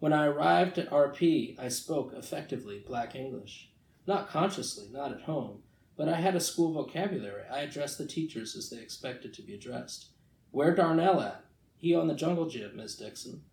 [0.03, 3.69] When I arrived at RP, I spoke effectively black English.
[4.05, 5.63] Not consciously, not at home,
[5.95, 7.43] but I had a school vocabulary.
[7.49, 10.07] I addressed the teachers as they expected to be addressed.
[10.51, 11.45] Where Darnell at?
[11.77, 13.43] He on the jungle gym, Miss Dixon.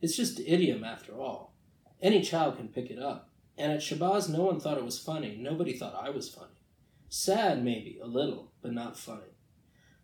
[0.00, 1.54] It's just idiom after all.
[2.00, 3.30] Any child can pick it up.
[3.56, 5.36] And at Shabazz, no one thought it was funny.
[5.38, 6.58] Nobody thought I was funny.
[7.10, 9.36] Sad, maybe, a little, but not funny.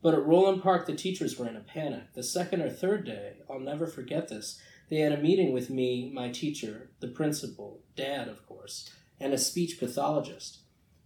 [0.01, 2.13] But at Roland Park, the teachers were in a panic.
[2.15, 6.11] The second or third day, I'll never forget this, they had a meeting with me,
[6.15, 10.59] my teacher, the principal, Dad, of course, and a speech pathologist.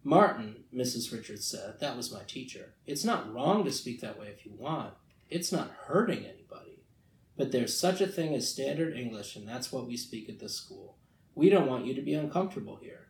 [0.05, 1.13] Martin, Mrs.
[1.13, 2.75] Richards said, that was my teacher.
[2.87, 4.95] It's not wrong to speak that way if you want.
[5.31, 6.83] It's not hurting anybody.
[7.37, 10.55] But there's such a thing as standard English, and that's what we speak at this
[10.55, 10.97] school.
[11.35, 13.09] We don't want you to be uncomfortable here.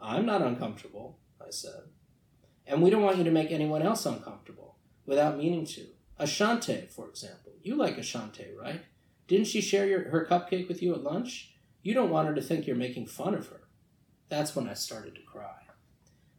[0.00, 1.88] I'm not uncomfortable, I said.
[2.66, 5.86] And we don't want you to make anyone else uncomfortable without meaning to.
[6.20, 7.52] Ashante, for example.
[7.62, 8.82] You like Ashante, right?
[9.30, 11.54] Didn't she share your, her cupcake with you at lunch?
[11.84, 13.60] You don't want her to think you're making fun of her.
[14.28, 15.54] That's when I started to cry.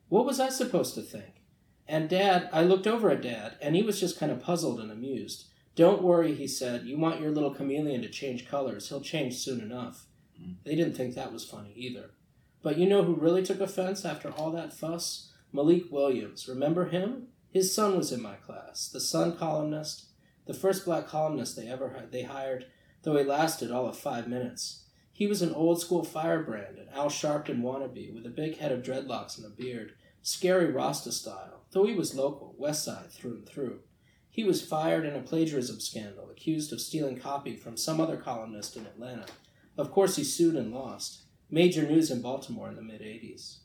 [0.09, 1.41] What was I supposed to think?
[1.87, 4.91] And Dad, I looked over at Dad, and he was just kind of puzzled and
[4.91, 5.45] amused.
[5.73, 6.83] Don't worry, he said.
[6.83, 8.89] You want your little chameleon to change colors.
[8.89, 10.07] He'll change soon enough.
[10.37, 10.55] Mm.
[10.65, 12.11] They didn't think that was funny either.
[12.61, 15.31] But you know who really took offense after all that fuss?
[15.53, 16.49] Malik Williams.
[16.49, 17.27] Remember him?
[17.53, 20.07] His son was in my class, the Sun columnist,
[20.45, 22.65] the first black columnist they ever had, they hired,
[23.03, 24.83] though he lasted all of five minutes.
[25.11, 28.81] He was an old school firebrand, an Al Sharpton wannabe, with a big head of
[28.83, 33.47] dreadlocks and a beard, scary Rasta style, though he was local, West Side through and
[33.47, 33.79] through.
[34.29, 38.77] He was fired in a plagiarism scandal, accused of stealing copy from some other columnist
[38.77, 39.25] in Atlanta.
[39.77, 41.23] Of course, he sued and lost.
[41.49, 43.57] Major news in Baltimore in the mid 80s.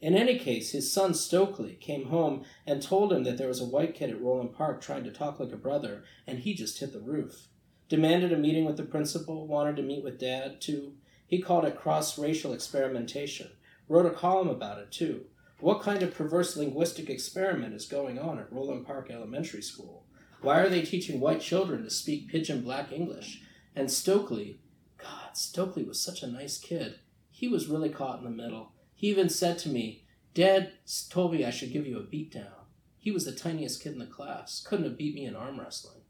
[0.00, 3.66] In any case, his son Stokely came home and told him that there was a
[3.66, 6.92] white kid at Roland Park trying to talk like a brother, and he just hit
[6.92, 7.48] the roof.
[7.88, 10.94] Demanded a meeting with the principal, wanted to meet with Dad, too.
[11.26, 13.50] He called it cross racial experimentation.
[13.88, 15.24] Wrote a column about it, too.
[15.60, 20.04] What kind of perverse linguistic experiment is going on at Roland Park Elementary School?
[20.40, 23.42] Why are they teaching white children to speak pidgin black English?
[23.74, 24.58] And Stokely,
[24.98, 26.98] God, Stokely was such a nice kid.
[27.30, 28.72] He was really caught in the middle.
[28.94, 30.04] He even said to me,
[30.34, 30.72] Dad
[31.10, 32.66] told me I should give you a beat down.
[32.98, 36.00] He was the tiniest kid in the class, couldn't have beat me in arm wrestling.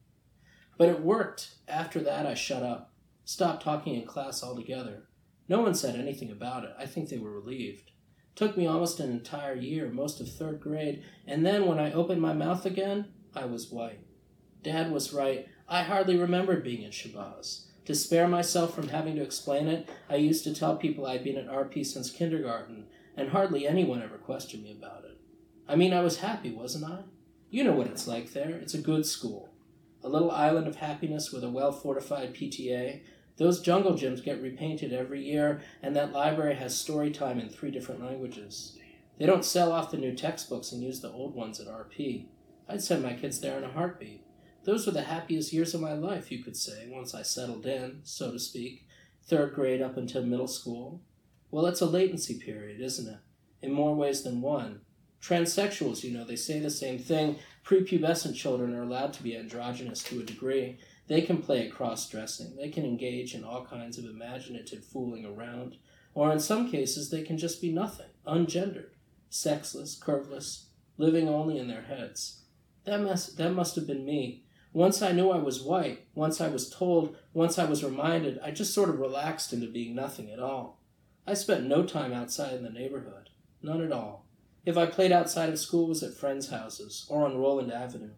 [0.76, 1.54] But it worked.
[1.68, 2.92] After that, I shut up,
[3.24, 5.04] stopped talking in class altogether.
[5.48, 6.74] No one said anything about it.
[6.78, 7.90] I think they were relieved.
[8.34, 12.20] Took me almost an entire year, most of third grade, and then when I opened
[12.20, 14.00] my mouth again, I was white.
[14.62, 15.46] Dad was right.
[15.68, 17.66] I hardly remembered being in Shabazz.
[17.84, 21.36] To spare myself from having to explain it, I used to tell people I'd been
[21.36, 25.18] at RP since kindergarten, and hardly anyone ever questioned me about it.
[25.68, 27.02] I mean, I was happy, wasn't I?
[27.50, 28.56] You know what it's like there.
[28.56, 29.53] It's a good school.
[30.04, 33.00] A little island of happiness with a well fortified PTA.
[33.38, 37.70] Those jungle gyms get repainted every year, and that library has story time in three
[37.70, 38.78] different languages.
[39.18, 42.26] They don't sell off the new textbooks and use the old ones at RP.
[42.68, 44.22] I'd send my kids there in a heartbeat.
[44.64, 48.00] Those were the happiest years of my life, you could say, once I settled in,
[48.02, 48.86] so to speak,
[49.26, 51.00] third grade up until middle school.
[51.50, 53.20] Well, it's a latency period, isn't it?
[53.62, 54.80] In more ways than one.
[55.24, 57.36] Transsexuals, you know, they say the same thing.
[57.64, 60.78] Prepubescent children are allowed to be androgynous to a degree.
[61.06, 62.56] They can play at cross dressing.
[62.56, 65.76] They can engage in all kinds of imaginative fooling around.
[66.12, 68.90] Or in some cases, they can just be nothing, ungendered,
[69.30, 70.66] sexless, curveless,
[70.98, 72.42] living only in their heads.
[72.84, 74.44] That must, that must have been me.
[74.74, 78.50] Once I knew I was white, once I was told, once I was reminded, I
[78.50, 80.82] just sort of relaxed into being nothing at all.
[81.26, 83.30] I spent no time outside in the neighborhood.
[83.62, 84.23] None at all.
[84.66, 88.12] If I played outside of school, it was at friends' houses or on Roland Avenue.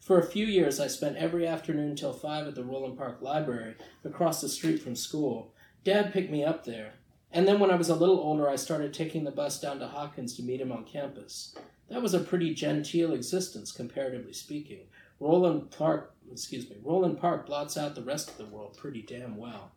[0.00, 3.74] For a few years, I spent every afternoon till five at the Roland Park Library,
[4.04, 5.52] across the street from school.
[5.84, 6.94] Dad picked me up there.
[7.32, 9.88] And then when I was a little older, I started taking the bus down to
[9.88, 11.54] Hawkins to meet him on campus.
[11.90, 14.86] That was a pretty genteel existence, comparatively speaking.
[15.20, 19.36] Roland Park, excuse me, Roland Park blots out the rest of the world pretty damn
[19.36, 19.72] well.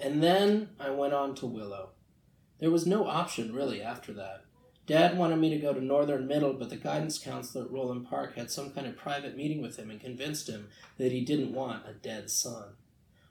[0.00, 1.90] And then I went on to Willow.
[2.58, 4.44] There was no option really after that.
[4.86, 8.36] Dad wanted me to go to Northern Middle, but the guidance counselor at Roland Park
[8.36, 10.68] had some kind of private meeting with him and convinced him
[10.98, 12.74] that he didn't want a dead son.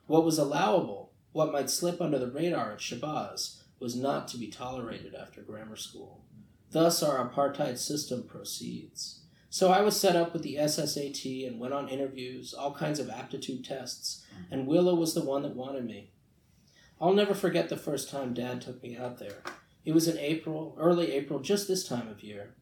[0.07, 4.47] What was allowable, what might slip under the radar at Shabazz, was not to be
[4.47, 6.23] tolerated after grammar school.
[6.71, 9.19] Thus our apartheid system proceeds.
[9.51, 13.11] So I was set up with the SSAT and went on interviews, all kinds of
[13.11, 16.09] aptitude tests, and Willow was the one that wanted me.
[16.99, 19.43] I'll never forget the first time Dad took me out there.
[19.85, 22.55] It was in April, early April, just this time of year.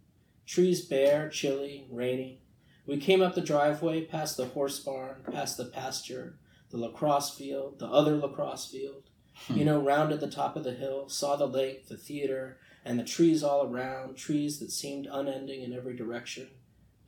[0.46, 2.42] Trees bare, chilly, rainy.
[2.86, 6.38] We came up the driveway, past the horse barn, past the pasture,
[6.72, 9.04] the lacrosse field, the other lacrosse field.
[9.48, 9.58] Hmm.
[9.58, 13.00] You know, round at the top of the hill, saw the lake, the theater, and
[13.00, 16.50] the trees all around, trees that seemed unending in every direction.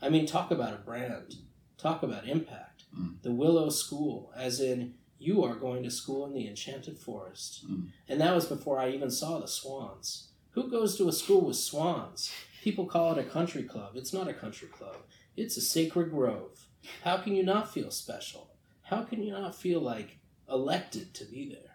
[0.02, 1.36] I mean, talk about a brand.
[1.78, 2.84] Talk about impact.
[2.98, 3.22] Mm.
[3.24, 7.66] The Willow School, as in, you are going to school in the Enchanted Forest.
[7.70, 7.90] Mm.
[8.08, 10.30] And that was before I even saw the swans.
[10.52, 12.32] Who goes to a school with swans?
[12.62, 13.92] People call it a country club.
[13.96, 14.98] It's not a country club,
[15.36, 16.68] it's a sacred grove.
[17.04, 18.56] How can you not feel special?
[18.84, 20.18] How can you not feel like
[20.50, 21.74] elected to be there?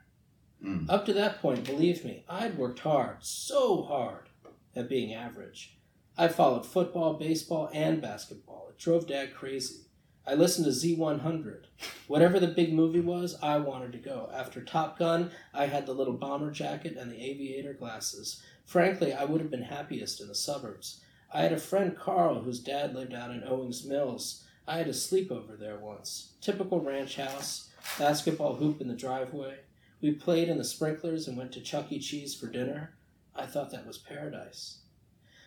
[0.64, 0.90] Mm.
[0.90, 4.28] Up to that point, believe me, I'd worked hard, so hard,
[4.74, 5.78] at being average.
[6.16, 8.68] I followed football, baseball, and basketball.
[8.70, 9.87] It drove Dad crazy.
[10.28, 11.64] I listened to Z100.
[12.06, 14.28] Whatever the big movie was, I wanted to go.
[14.34, 18.42] After Top Gun, I had the little bomber jacket and the aviator glasses.
[18.66, 21.00] Frankly, I would have been happiest in the suburbs.
[21.32, 24.44] I had a friend, Carl, whose dad lived out in Owings Mills.
[24.66, 26.34] I had a sleepover there once.
[26.42, 29.60] Typical ranch house, basketball hoop in the driveway.
[30.02, 31.98] We played in the sprinklers and went to Chuck E.
[31.98, 32.92] Cheese for dinner.
[33.34, 34.80] I thought that was paradise.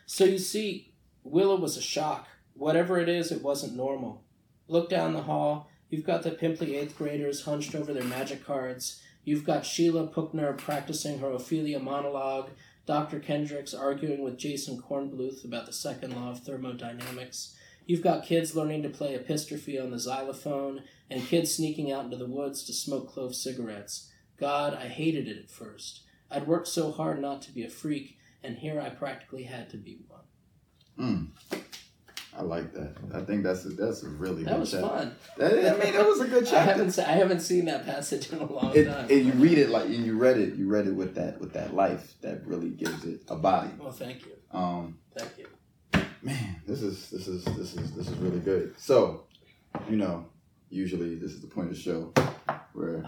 [0.06, 2.26] So you see, Willow was a shock.
[2.54, 4.24] Whatever it is, it wasn't normal.
[4.72, 5.68] Look down the hall.
[5.90, 9.02] You've got the pimply eighth graders hunched over their magic cards.
[9.22, 12.48] You've got Sheila Puckner practicing her Ophelia monologue.
[12.86, 13.20] Dr.
[13.20, 17.54] Kendricks arguing with Jason Kornbluth about the second law of thermodynamics.
[17.84, 22.16] You've got kids learning to play Epistrophy on the xylophone, and kids sneaking out into
[22.16, 24.10] the woods to smoke clove cigarettes.
[24.38, 26.00] God, I hated it at first.
[26.30, 29.76] I'd worked so hard not to be a freak, and here I practically had to
[29.76, 30.22] be one.
[30.98, 31.61] Mm.
[32.36, 32.94] I like that.
[33.14, 34.80] I think that's a, that's a really That good was chat.
[34.80, 35.14] fun.
[35.36, 38.38] That, I mean, that was a good I haven't I haven't seen that passage in
[38.38, 39.06] a long It, time.
[39.10, 41.52] and you read it like and you read it you read it with that with
[41.52, 45.46] that life that really gives it a body well, thank you, um thank you.
[46.22, 49.24] man this is this is this is this is really good so
[49.90, 50.24] you know
[50.70, 52.12] usually this is the point of the show
[52.72, 53.04] where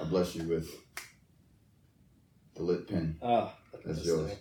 [0.00, 0.68] i bless you with
[2.54, 3.52] the lit pen Oh,
[3.84, 4.28] That's yours.
[4.30, 4.38] thing.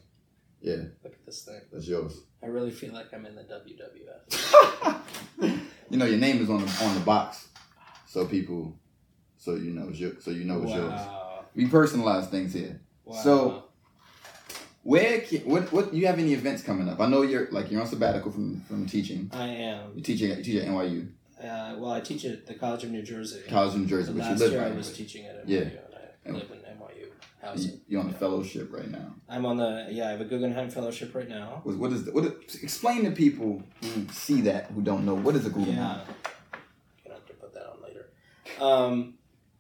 [0.62, 1.62] Yeah Look at this thing.
[1.72, 4.99] that's yours I really feel like I'm in the WWF.
[5.89, 7.47] you know your name is on the on the box
[8.05, 8.78] so people
[9.38, 10.99] so you know it's your, so you know it's yours
[11.55, 13.16] we personalize things here wow.
[13.24, 13.64] So-
[14.84, 17.70] where can, what what do you have any events coming up i know you're like
[17.70, 19.91] you're on sabbatical from from teaching I am.
[19.95, 21.08] you teach at, you teach at nyu
[21.43, 23.41] Uh, well, I teach at the College of New Jersey.
[23.49, 25.70] college of new jersey but you last live year I was teaching at NYU, Yeah.
[26.26, 26.60] and I live in
[27.48, 27.82] housing.
[27.88, 30.08] you're on a fellowship right now I'm on the yeah.
[30.08, 31.62] I have a Guggenheim Fellowship right now.
[31.64, 32.26] what, what is the, what
[32.62, 36.14] explain to people who see that who don't know what is a Guggenheim Yeah.
[37.04, 38.10] Gonna have to put that on later.
[38.62, 39.16] Um,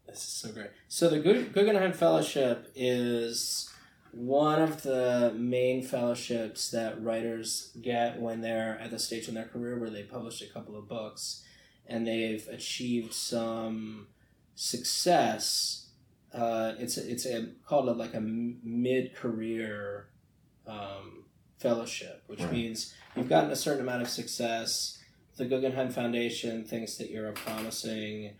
[0.07, 0.69] this is so great.
[0.87, 3.69] So the Guggenheim Fellowship is
[4.11, 9.45] one of the main fellowships that writers get when they're at the stage in their
[9.45, 11.43] career where they published a couple of books
[11.85, 14.07] and they've achieved some
[14.55, 15.86] success.
[16.33, 20.07] Uh, it's a, it's a called a, like a mid career
[20.67, 21.23] um,
[21.59, 22.51] fellowship, which Right.
[22.51, 24.99] means you've gotten a certain amount of success.
[25.37, 28.33] The Guggenheim Foundation thinks that you're a promising,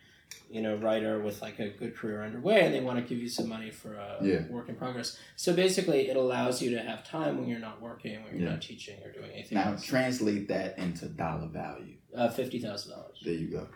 [0.52, 3.30] you know, writer with like a good career underway, and they want to give you
[3.30, 4.48] some money for a Yeah.
[4.48, 5.18] work in progress.
[5.36, 8.54] So basically, it allows you to have time when you're not working, when you're Yeah.
[8.56, 9.84] not teaching or doing anything now else.
[9.86, 13.20] translate that into dollar value Uh, Fifty thousand dollars.
[13.24, 13.68] there you go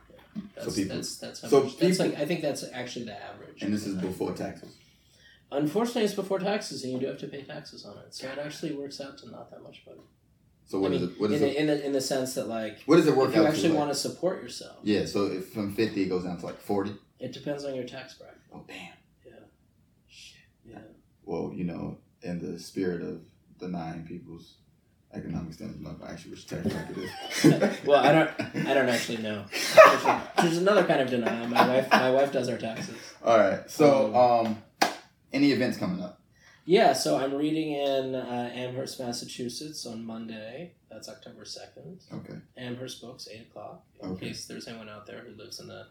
[0.55, 1.77] That's, people- that's that's how so much.
[1.77, 3.40] That's people- like I think that's actually the average.
[3.61, 4.75] And this is before taxes
[5.53, 8.13] Unfortunately, it's before taxes, and you do have to pay taxes on it.
[8.15, 9.99] So it actually works out to not that much money.
[10.65, 11.99] so what I is mean, it what is in, it the, in the in the
[11.99, 13.97] sense that like what does it work if you out actually to want like?
[13.97, 17.33] to support yourself, yeah so if from 50 it goes down to like 40 it
[17.33, 18.37] depends on your tax bracket.
[18.55, 18.77] oh damn
[19.25, 19.33] Yeah.
[20.07, 20.77] shit Yeah.
[21.25, 23.19] well you know in the spirit of
[23.59, 24.55] denying people's
[25.13, 28.31] economic standards actually which tax bracket is well, I don't.
[28.67, 29.45] I don't actually know.
[30.37, 31.47] There's another kind of denial.
[31.47, 31.87] My wife.
[31.91, 32.95] My wife does our taxes.
[33.23, 34.61] all right so um
[35.33, 36.19] any events coming up
[36.65, 36.93] Yeah.
[36.93, 40.73] So I'm reading in uh, Amherst, Massachusetts on Monday.
[40.89, 41.99] That's October second.
[42.13, 43.83] okay Amherst Books, eight o'clock.
[44.01, 44.27] In Okay.
[44.27, 45.87] case there's anyone out there who lives in the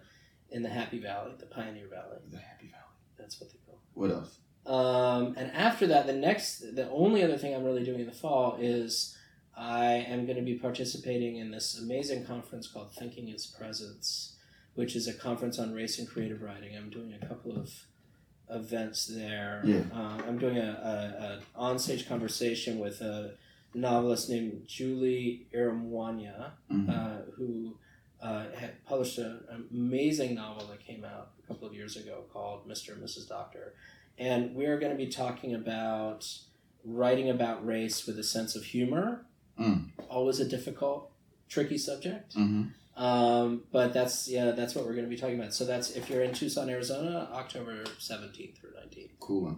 [0.50, 2.18] in the Happy Valley, the Pioneer Valley.
[2.30, 3.76] the happy valley That's what they call.
[3.76, 3.98] it.
[3.98, 4.38] what else
[4.74, 8.12] Um, and after that, the next, the only other thing I'm really doing in the
[8.12, 9.16] fall is
[9.56, 14.36] I am going to be participating in this amazing conference called Thinking Its Presence,
[14.74, 16.76] which is a conference on race and creative writing.
[16.76, 17.68] I'm doing a couple of
[18.48, 19.60] events there.
[19.64, 19.80] Yeah.
[19.92, 23.32] Uh, I'm doing a, a, a onstage conversation with a
[23.74, 26.88] novelist named Julie Iromuanya, Mhm.
[26.88, 27.76] uh, who
[28.22, 32.22] uh, had published a- an amazing novel that came out a couple of years ago
[32.32, 32.92] called Mr.
[32.92, 33.26] and Mrs.
[33.28, 33.72] Doctor.
[34.20, 36.28] And we're going to be talking about
[36.84, 39.24] writing about race with a sense of humor.
[39.58, 39.90] Mm.
[40.08, 41.10] Always a difficult,
[41.48, 42.34] tricky subject.
[42.36, 42.72] Mhm.
[42.96, 45.54] Um, but that's yeah, that's what we're going to be talking about.
[45.54, 49.12] So that's if you're in Tucson, Arizona, October seventeenth through nineteenth.
[49.20, 49.56] cool.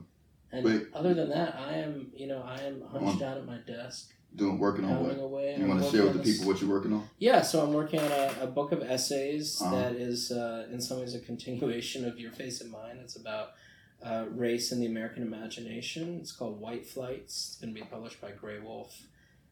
[0.53, 0.83] And Wait.
[0.95, 4.59] other than that, I am you know I am hunched down at my desk, doing
[4.59, 5.57] working on what away.
[5.57, 7.73] you I'm want to share with the people what you're working on yeah, so I'm
[7.73, 9.75] working on a, a book of essays Uh-huh.
[9.77, 12.99] that is, uh, in some ways, a continuation of Your Face in Mine.
[13.03, 13.53] It's about
[14.05, 16.19] uh, race in the American imagination.
[16.21, 17.49] It's called White Flights.
[17.53, 18.91] It's going to be published by Graywolf,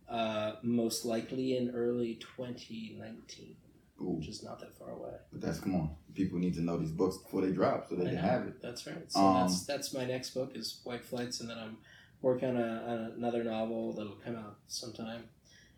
[0.09, 3.57] uh, most likely in early 2019,
[4.03, 5.13] Ooh, which is not that far away.
[5.33, 8.05] but that's come on people need to know these books before they drop so they
[8.05, 9.11] can have it That's right.
[9.11, 11.77] So Um, that's that's my next book is White Flights, and then I'm
[12.23, 15.25] working on, a, on another novel that'll come out sometime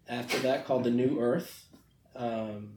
[0.09, 1.67] after that called The New Earth.
[2.17, 2.75] Um,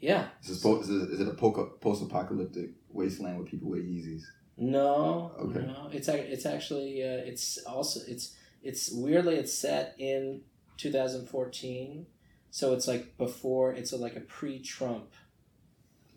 [0.00, 0.28] Yeah.
[0.42, 4.22] Is it, po- is it, is it a po- post-apocalyptic wasteland where people wear Yeezys?
[4.60, 5.32] No.
[5.40, 5.66] Okay.
[5.66, 5.88] No.
[5.90, 10.42] It's it's actually uh, it's also it's it's weirdly it's set in
[10.76, 12.06] 2014,
[12.50, 15.10] so it's like before it's a, like a pre-Trump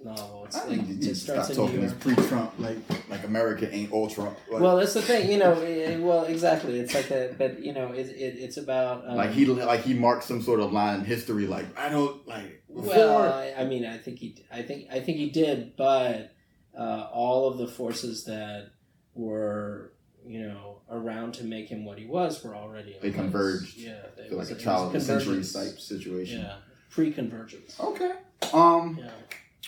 [0.04, 0.44] novel.
[0.46, 2.00] It's I like think you need it stop starts in talking York.
[2.02, 2.78] pre-Trump, like
[3.10, 4.38] like America ain't all Trump.
[4.52, 5.54] Like, Well, that's the thing, you know.
[5.62, 6.80] eh, Well, exactly.
[6.80, 9.94] It's like that, but you know, it, it it's about um, like he like he
[9.94, 11.48] marked some sort of line in history.
[11.48, 12.84] Like I don't like before.
[12.89, 16.33] Well, I, I mean, I think he, I think, I think he did, but
[16.78, 18.72] uh, all of the forces that
[19.16, 19.94] were,
[20.26, 23.16] you know, around to make him what he was were already They place.
[23.16, 23.78] converged.
[23.78, 26.42] Yeah, I it feel was- like a child of century type situation.
[26.42, 26.58] Yeah,
[26.90, 27.80] pre-convergence.
[27.80, 28.12] Okay.
[28.54, 29.12] Um, Yeah.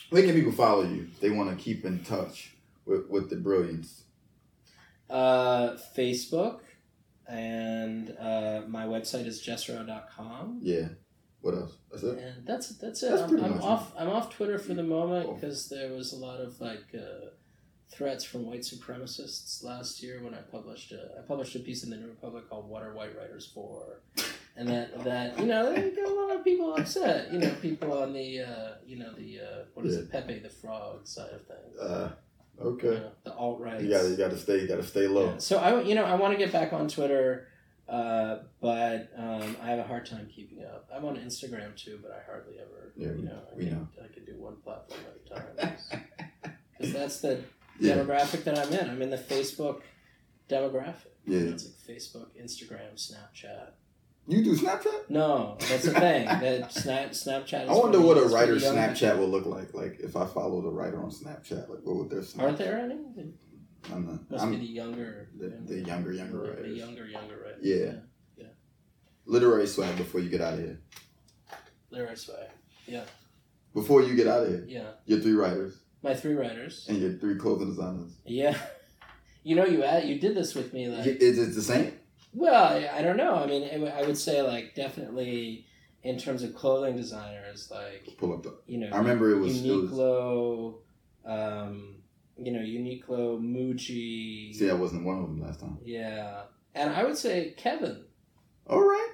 [0.10, 1.08] where can people follow you?
[1.22, 4.04] They want to keep in touch with with the brilliance.
[5.10, 6.62] Uh, Facebook
[7.28, 10.60] and uh, my website is jessrow.com.
[10.62, 10.90] Yeah.
[11.46, 11.74] What else?
[11.92, 12.18] That's it.
[12.18, 13.10] And that's that's it.
[13.12, 13.64] That's I'm, I'm much it.
[13.64, 13.92] off.
[14.00, 17.28] I'm off Twitter for the moment because there was a lot of like uh,
[17.96, 21.92] threats from white supremacists last year when I published a I published a piece in
[21.92, 24.02] the New Republic called "What Are White Writers For,"
[24.58, 27.32] and that that you know they get a lot of people upset.
[27.32, 30.50] You know, people on the uh, you know the uh, what is it Pepe the
[30.50, 31.80] Frog side of things.
[31.80, 32.12] Uh,
[32.60, 32.88] You okay.
[32.88, 33.80] know, the alt right.
[33.82, 35.26] You gotta you gotta stay you gotta stay low.
[35.34, 35.38] Yeah.
[35.38, 37.50] So I, you know, I want to get back on Twitter,
[37.88, 40.90] uh, but um, I have a hard time keeping up.
[40.94, 42.94] I'm on Instagram too, but I hardly ever.
[42.96, 43.88] Yeah, you know, I we can, know.
[44.04, 45.76] I can do one platform at a time
[46.80, 47.42] because that's the
[47.80, 47.96] Yeah.
[47.98, 48.90] demographic that I'm in.
[48.90, 49.82] I'm in the Facebook
[50.50, 51.14] demographic.
[51.26, 51.40] Yeah.
[51.40, 53.72] It's like Facebook, Instagram, Snapchat.
[54.28, 55.10] You do Snapchat?
[55.10, 56.26] No, that's the thing.
[56.26, 57.66] That Snap Snapchat.
[57.66, 59.74] Is I wonder what a writer's Snapchat will look like.
[59.76, 62.42] Like if I followed a writer on Snapchat, like what would their Snapchat?
[62.42, 62.96] Aren't there any?
[63.94, 64.32] I'm not.
[64.32, 65.30] must I'm be the younger.
[65.38, 66.68] the, the younger younger the, writers.
[66.74, 67.60] the younger younger writers.
[67.62, 67.94] Yeah.
[68.38, 68.48] yeah.
[69.26, 70.80] Literary swag before you get out of here.
[71.92, 72.48] Literary swag.
[72.88, 73.04] Yeah.
[73.74, 74.88] Before you get out of here, Yeah.
[75.06, 76.86] your three writers My three writers.
[76.90, 78.12] and your three clothing designers.
[78.26, 78.58] Yeah.
[79.48, 80.88] You know, you ad- you did this with me.
[80.88, 81.94] Like, Is it the same?
[82.34, 83.36] well, I, I don't know.
[83.36, 85.68] I mean, it, I would say like definitely
[86.02, 88.58] in terms of clothing designers, like Pull up the.
[88.66, 89.64] you know, I remember it was.
[89.64, 90.74] It was Uniqlo,
[91.28, 91.98] um,
[92.38, 94.54] you know, Uniqlo, Muji.
[94.54, 95.78] see, I wasn't one of them last time.
[95.84, 96.42] Yeah,
[96.74, 98.04] and I would say Kevin.
[98.68, 99.12] All right,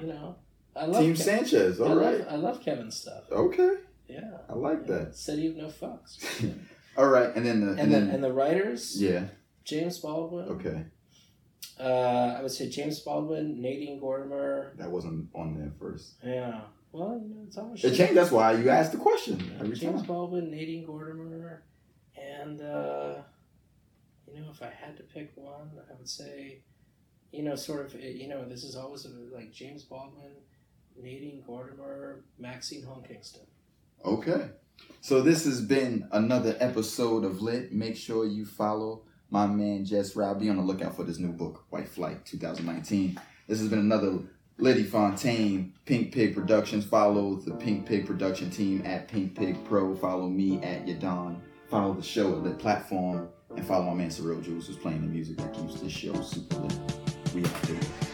[0.00, 0.36] You know,
[0.74, 1.80] I love Team Ke- Sanchez.
[1.80, 3.24] I All right, love, I love Kevin's stuff.
[3.30, 3.74] okay,
[4.08, 4.96] Yeah, I like yeah.
[4.96, 5.16] that.
[5.16, 6.54] City of No Fucks.
[6.96, 9.24] All right, and then the and, and, the then and the writers, yeah,
[9.64, 10.48] James Baldwin.
[10.48, 10.84] okay,
[11.78, 14.76] Uh, I would say James Baldwin, Nadine Gordimer.
[14.78, 16.14] that wasn't on there first.
[16.24, 16.60] Yeah.
[16.92, 18.14] Well, you know, it's always It changed.
[18.16, 20.06] That's why you asked the question every James time.
[20.06, 21.58] Baldwin, Nadine Gordimer,
[22.46, 23.14] and uh,
[24.32, 26.60] you know, if I had to pick one, I would say,
[27.32, 30.32] you know, sort of, eh, you know, this is always a, like James Baldwin,
[30.96, 33.46] Nadine Gordimer, Maxine Hong Kingston.
[34.04, 34.50] Okay.
[35.00, 37.72] So this has been another episode of Lit.
[37.72, 40.34] Make sure you follow my man Jess Row.
[40.34, 43.18] Be on the lookout for this new book, White Flight 2019.
[43.48, 44.18] This has been another
[44.58, 46.84] Liddy Fontaine, Pink Pig Productions.
[46.84, 49.94] Follow the Pink Pig production team at Pink Pig Pro.
[49.94, 51.40] Follow me at Yahdon.
[51.68, 53.28] Follow the show at Lit Platform.
[53.56, 56.56] And follow my man Surreal Jules who's playing the music that keeps this show super
[56.56, 56.78] lit.
[57.34, 58.05] We out there.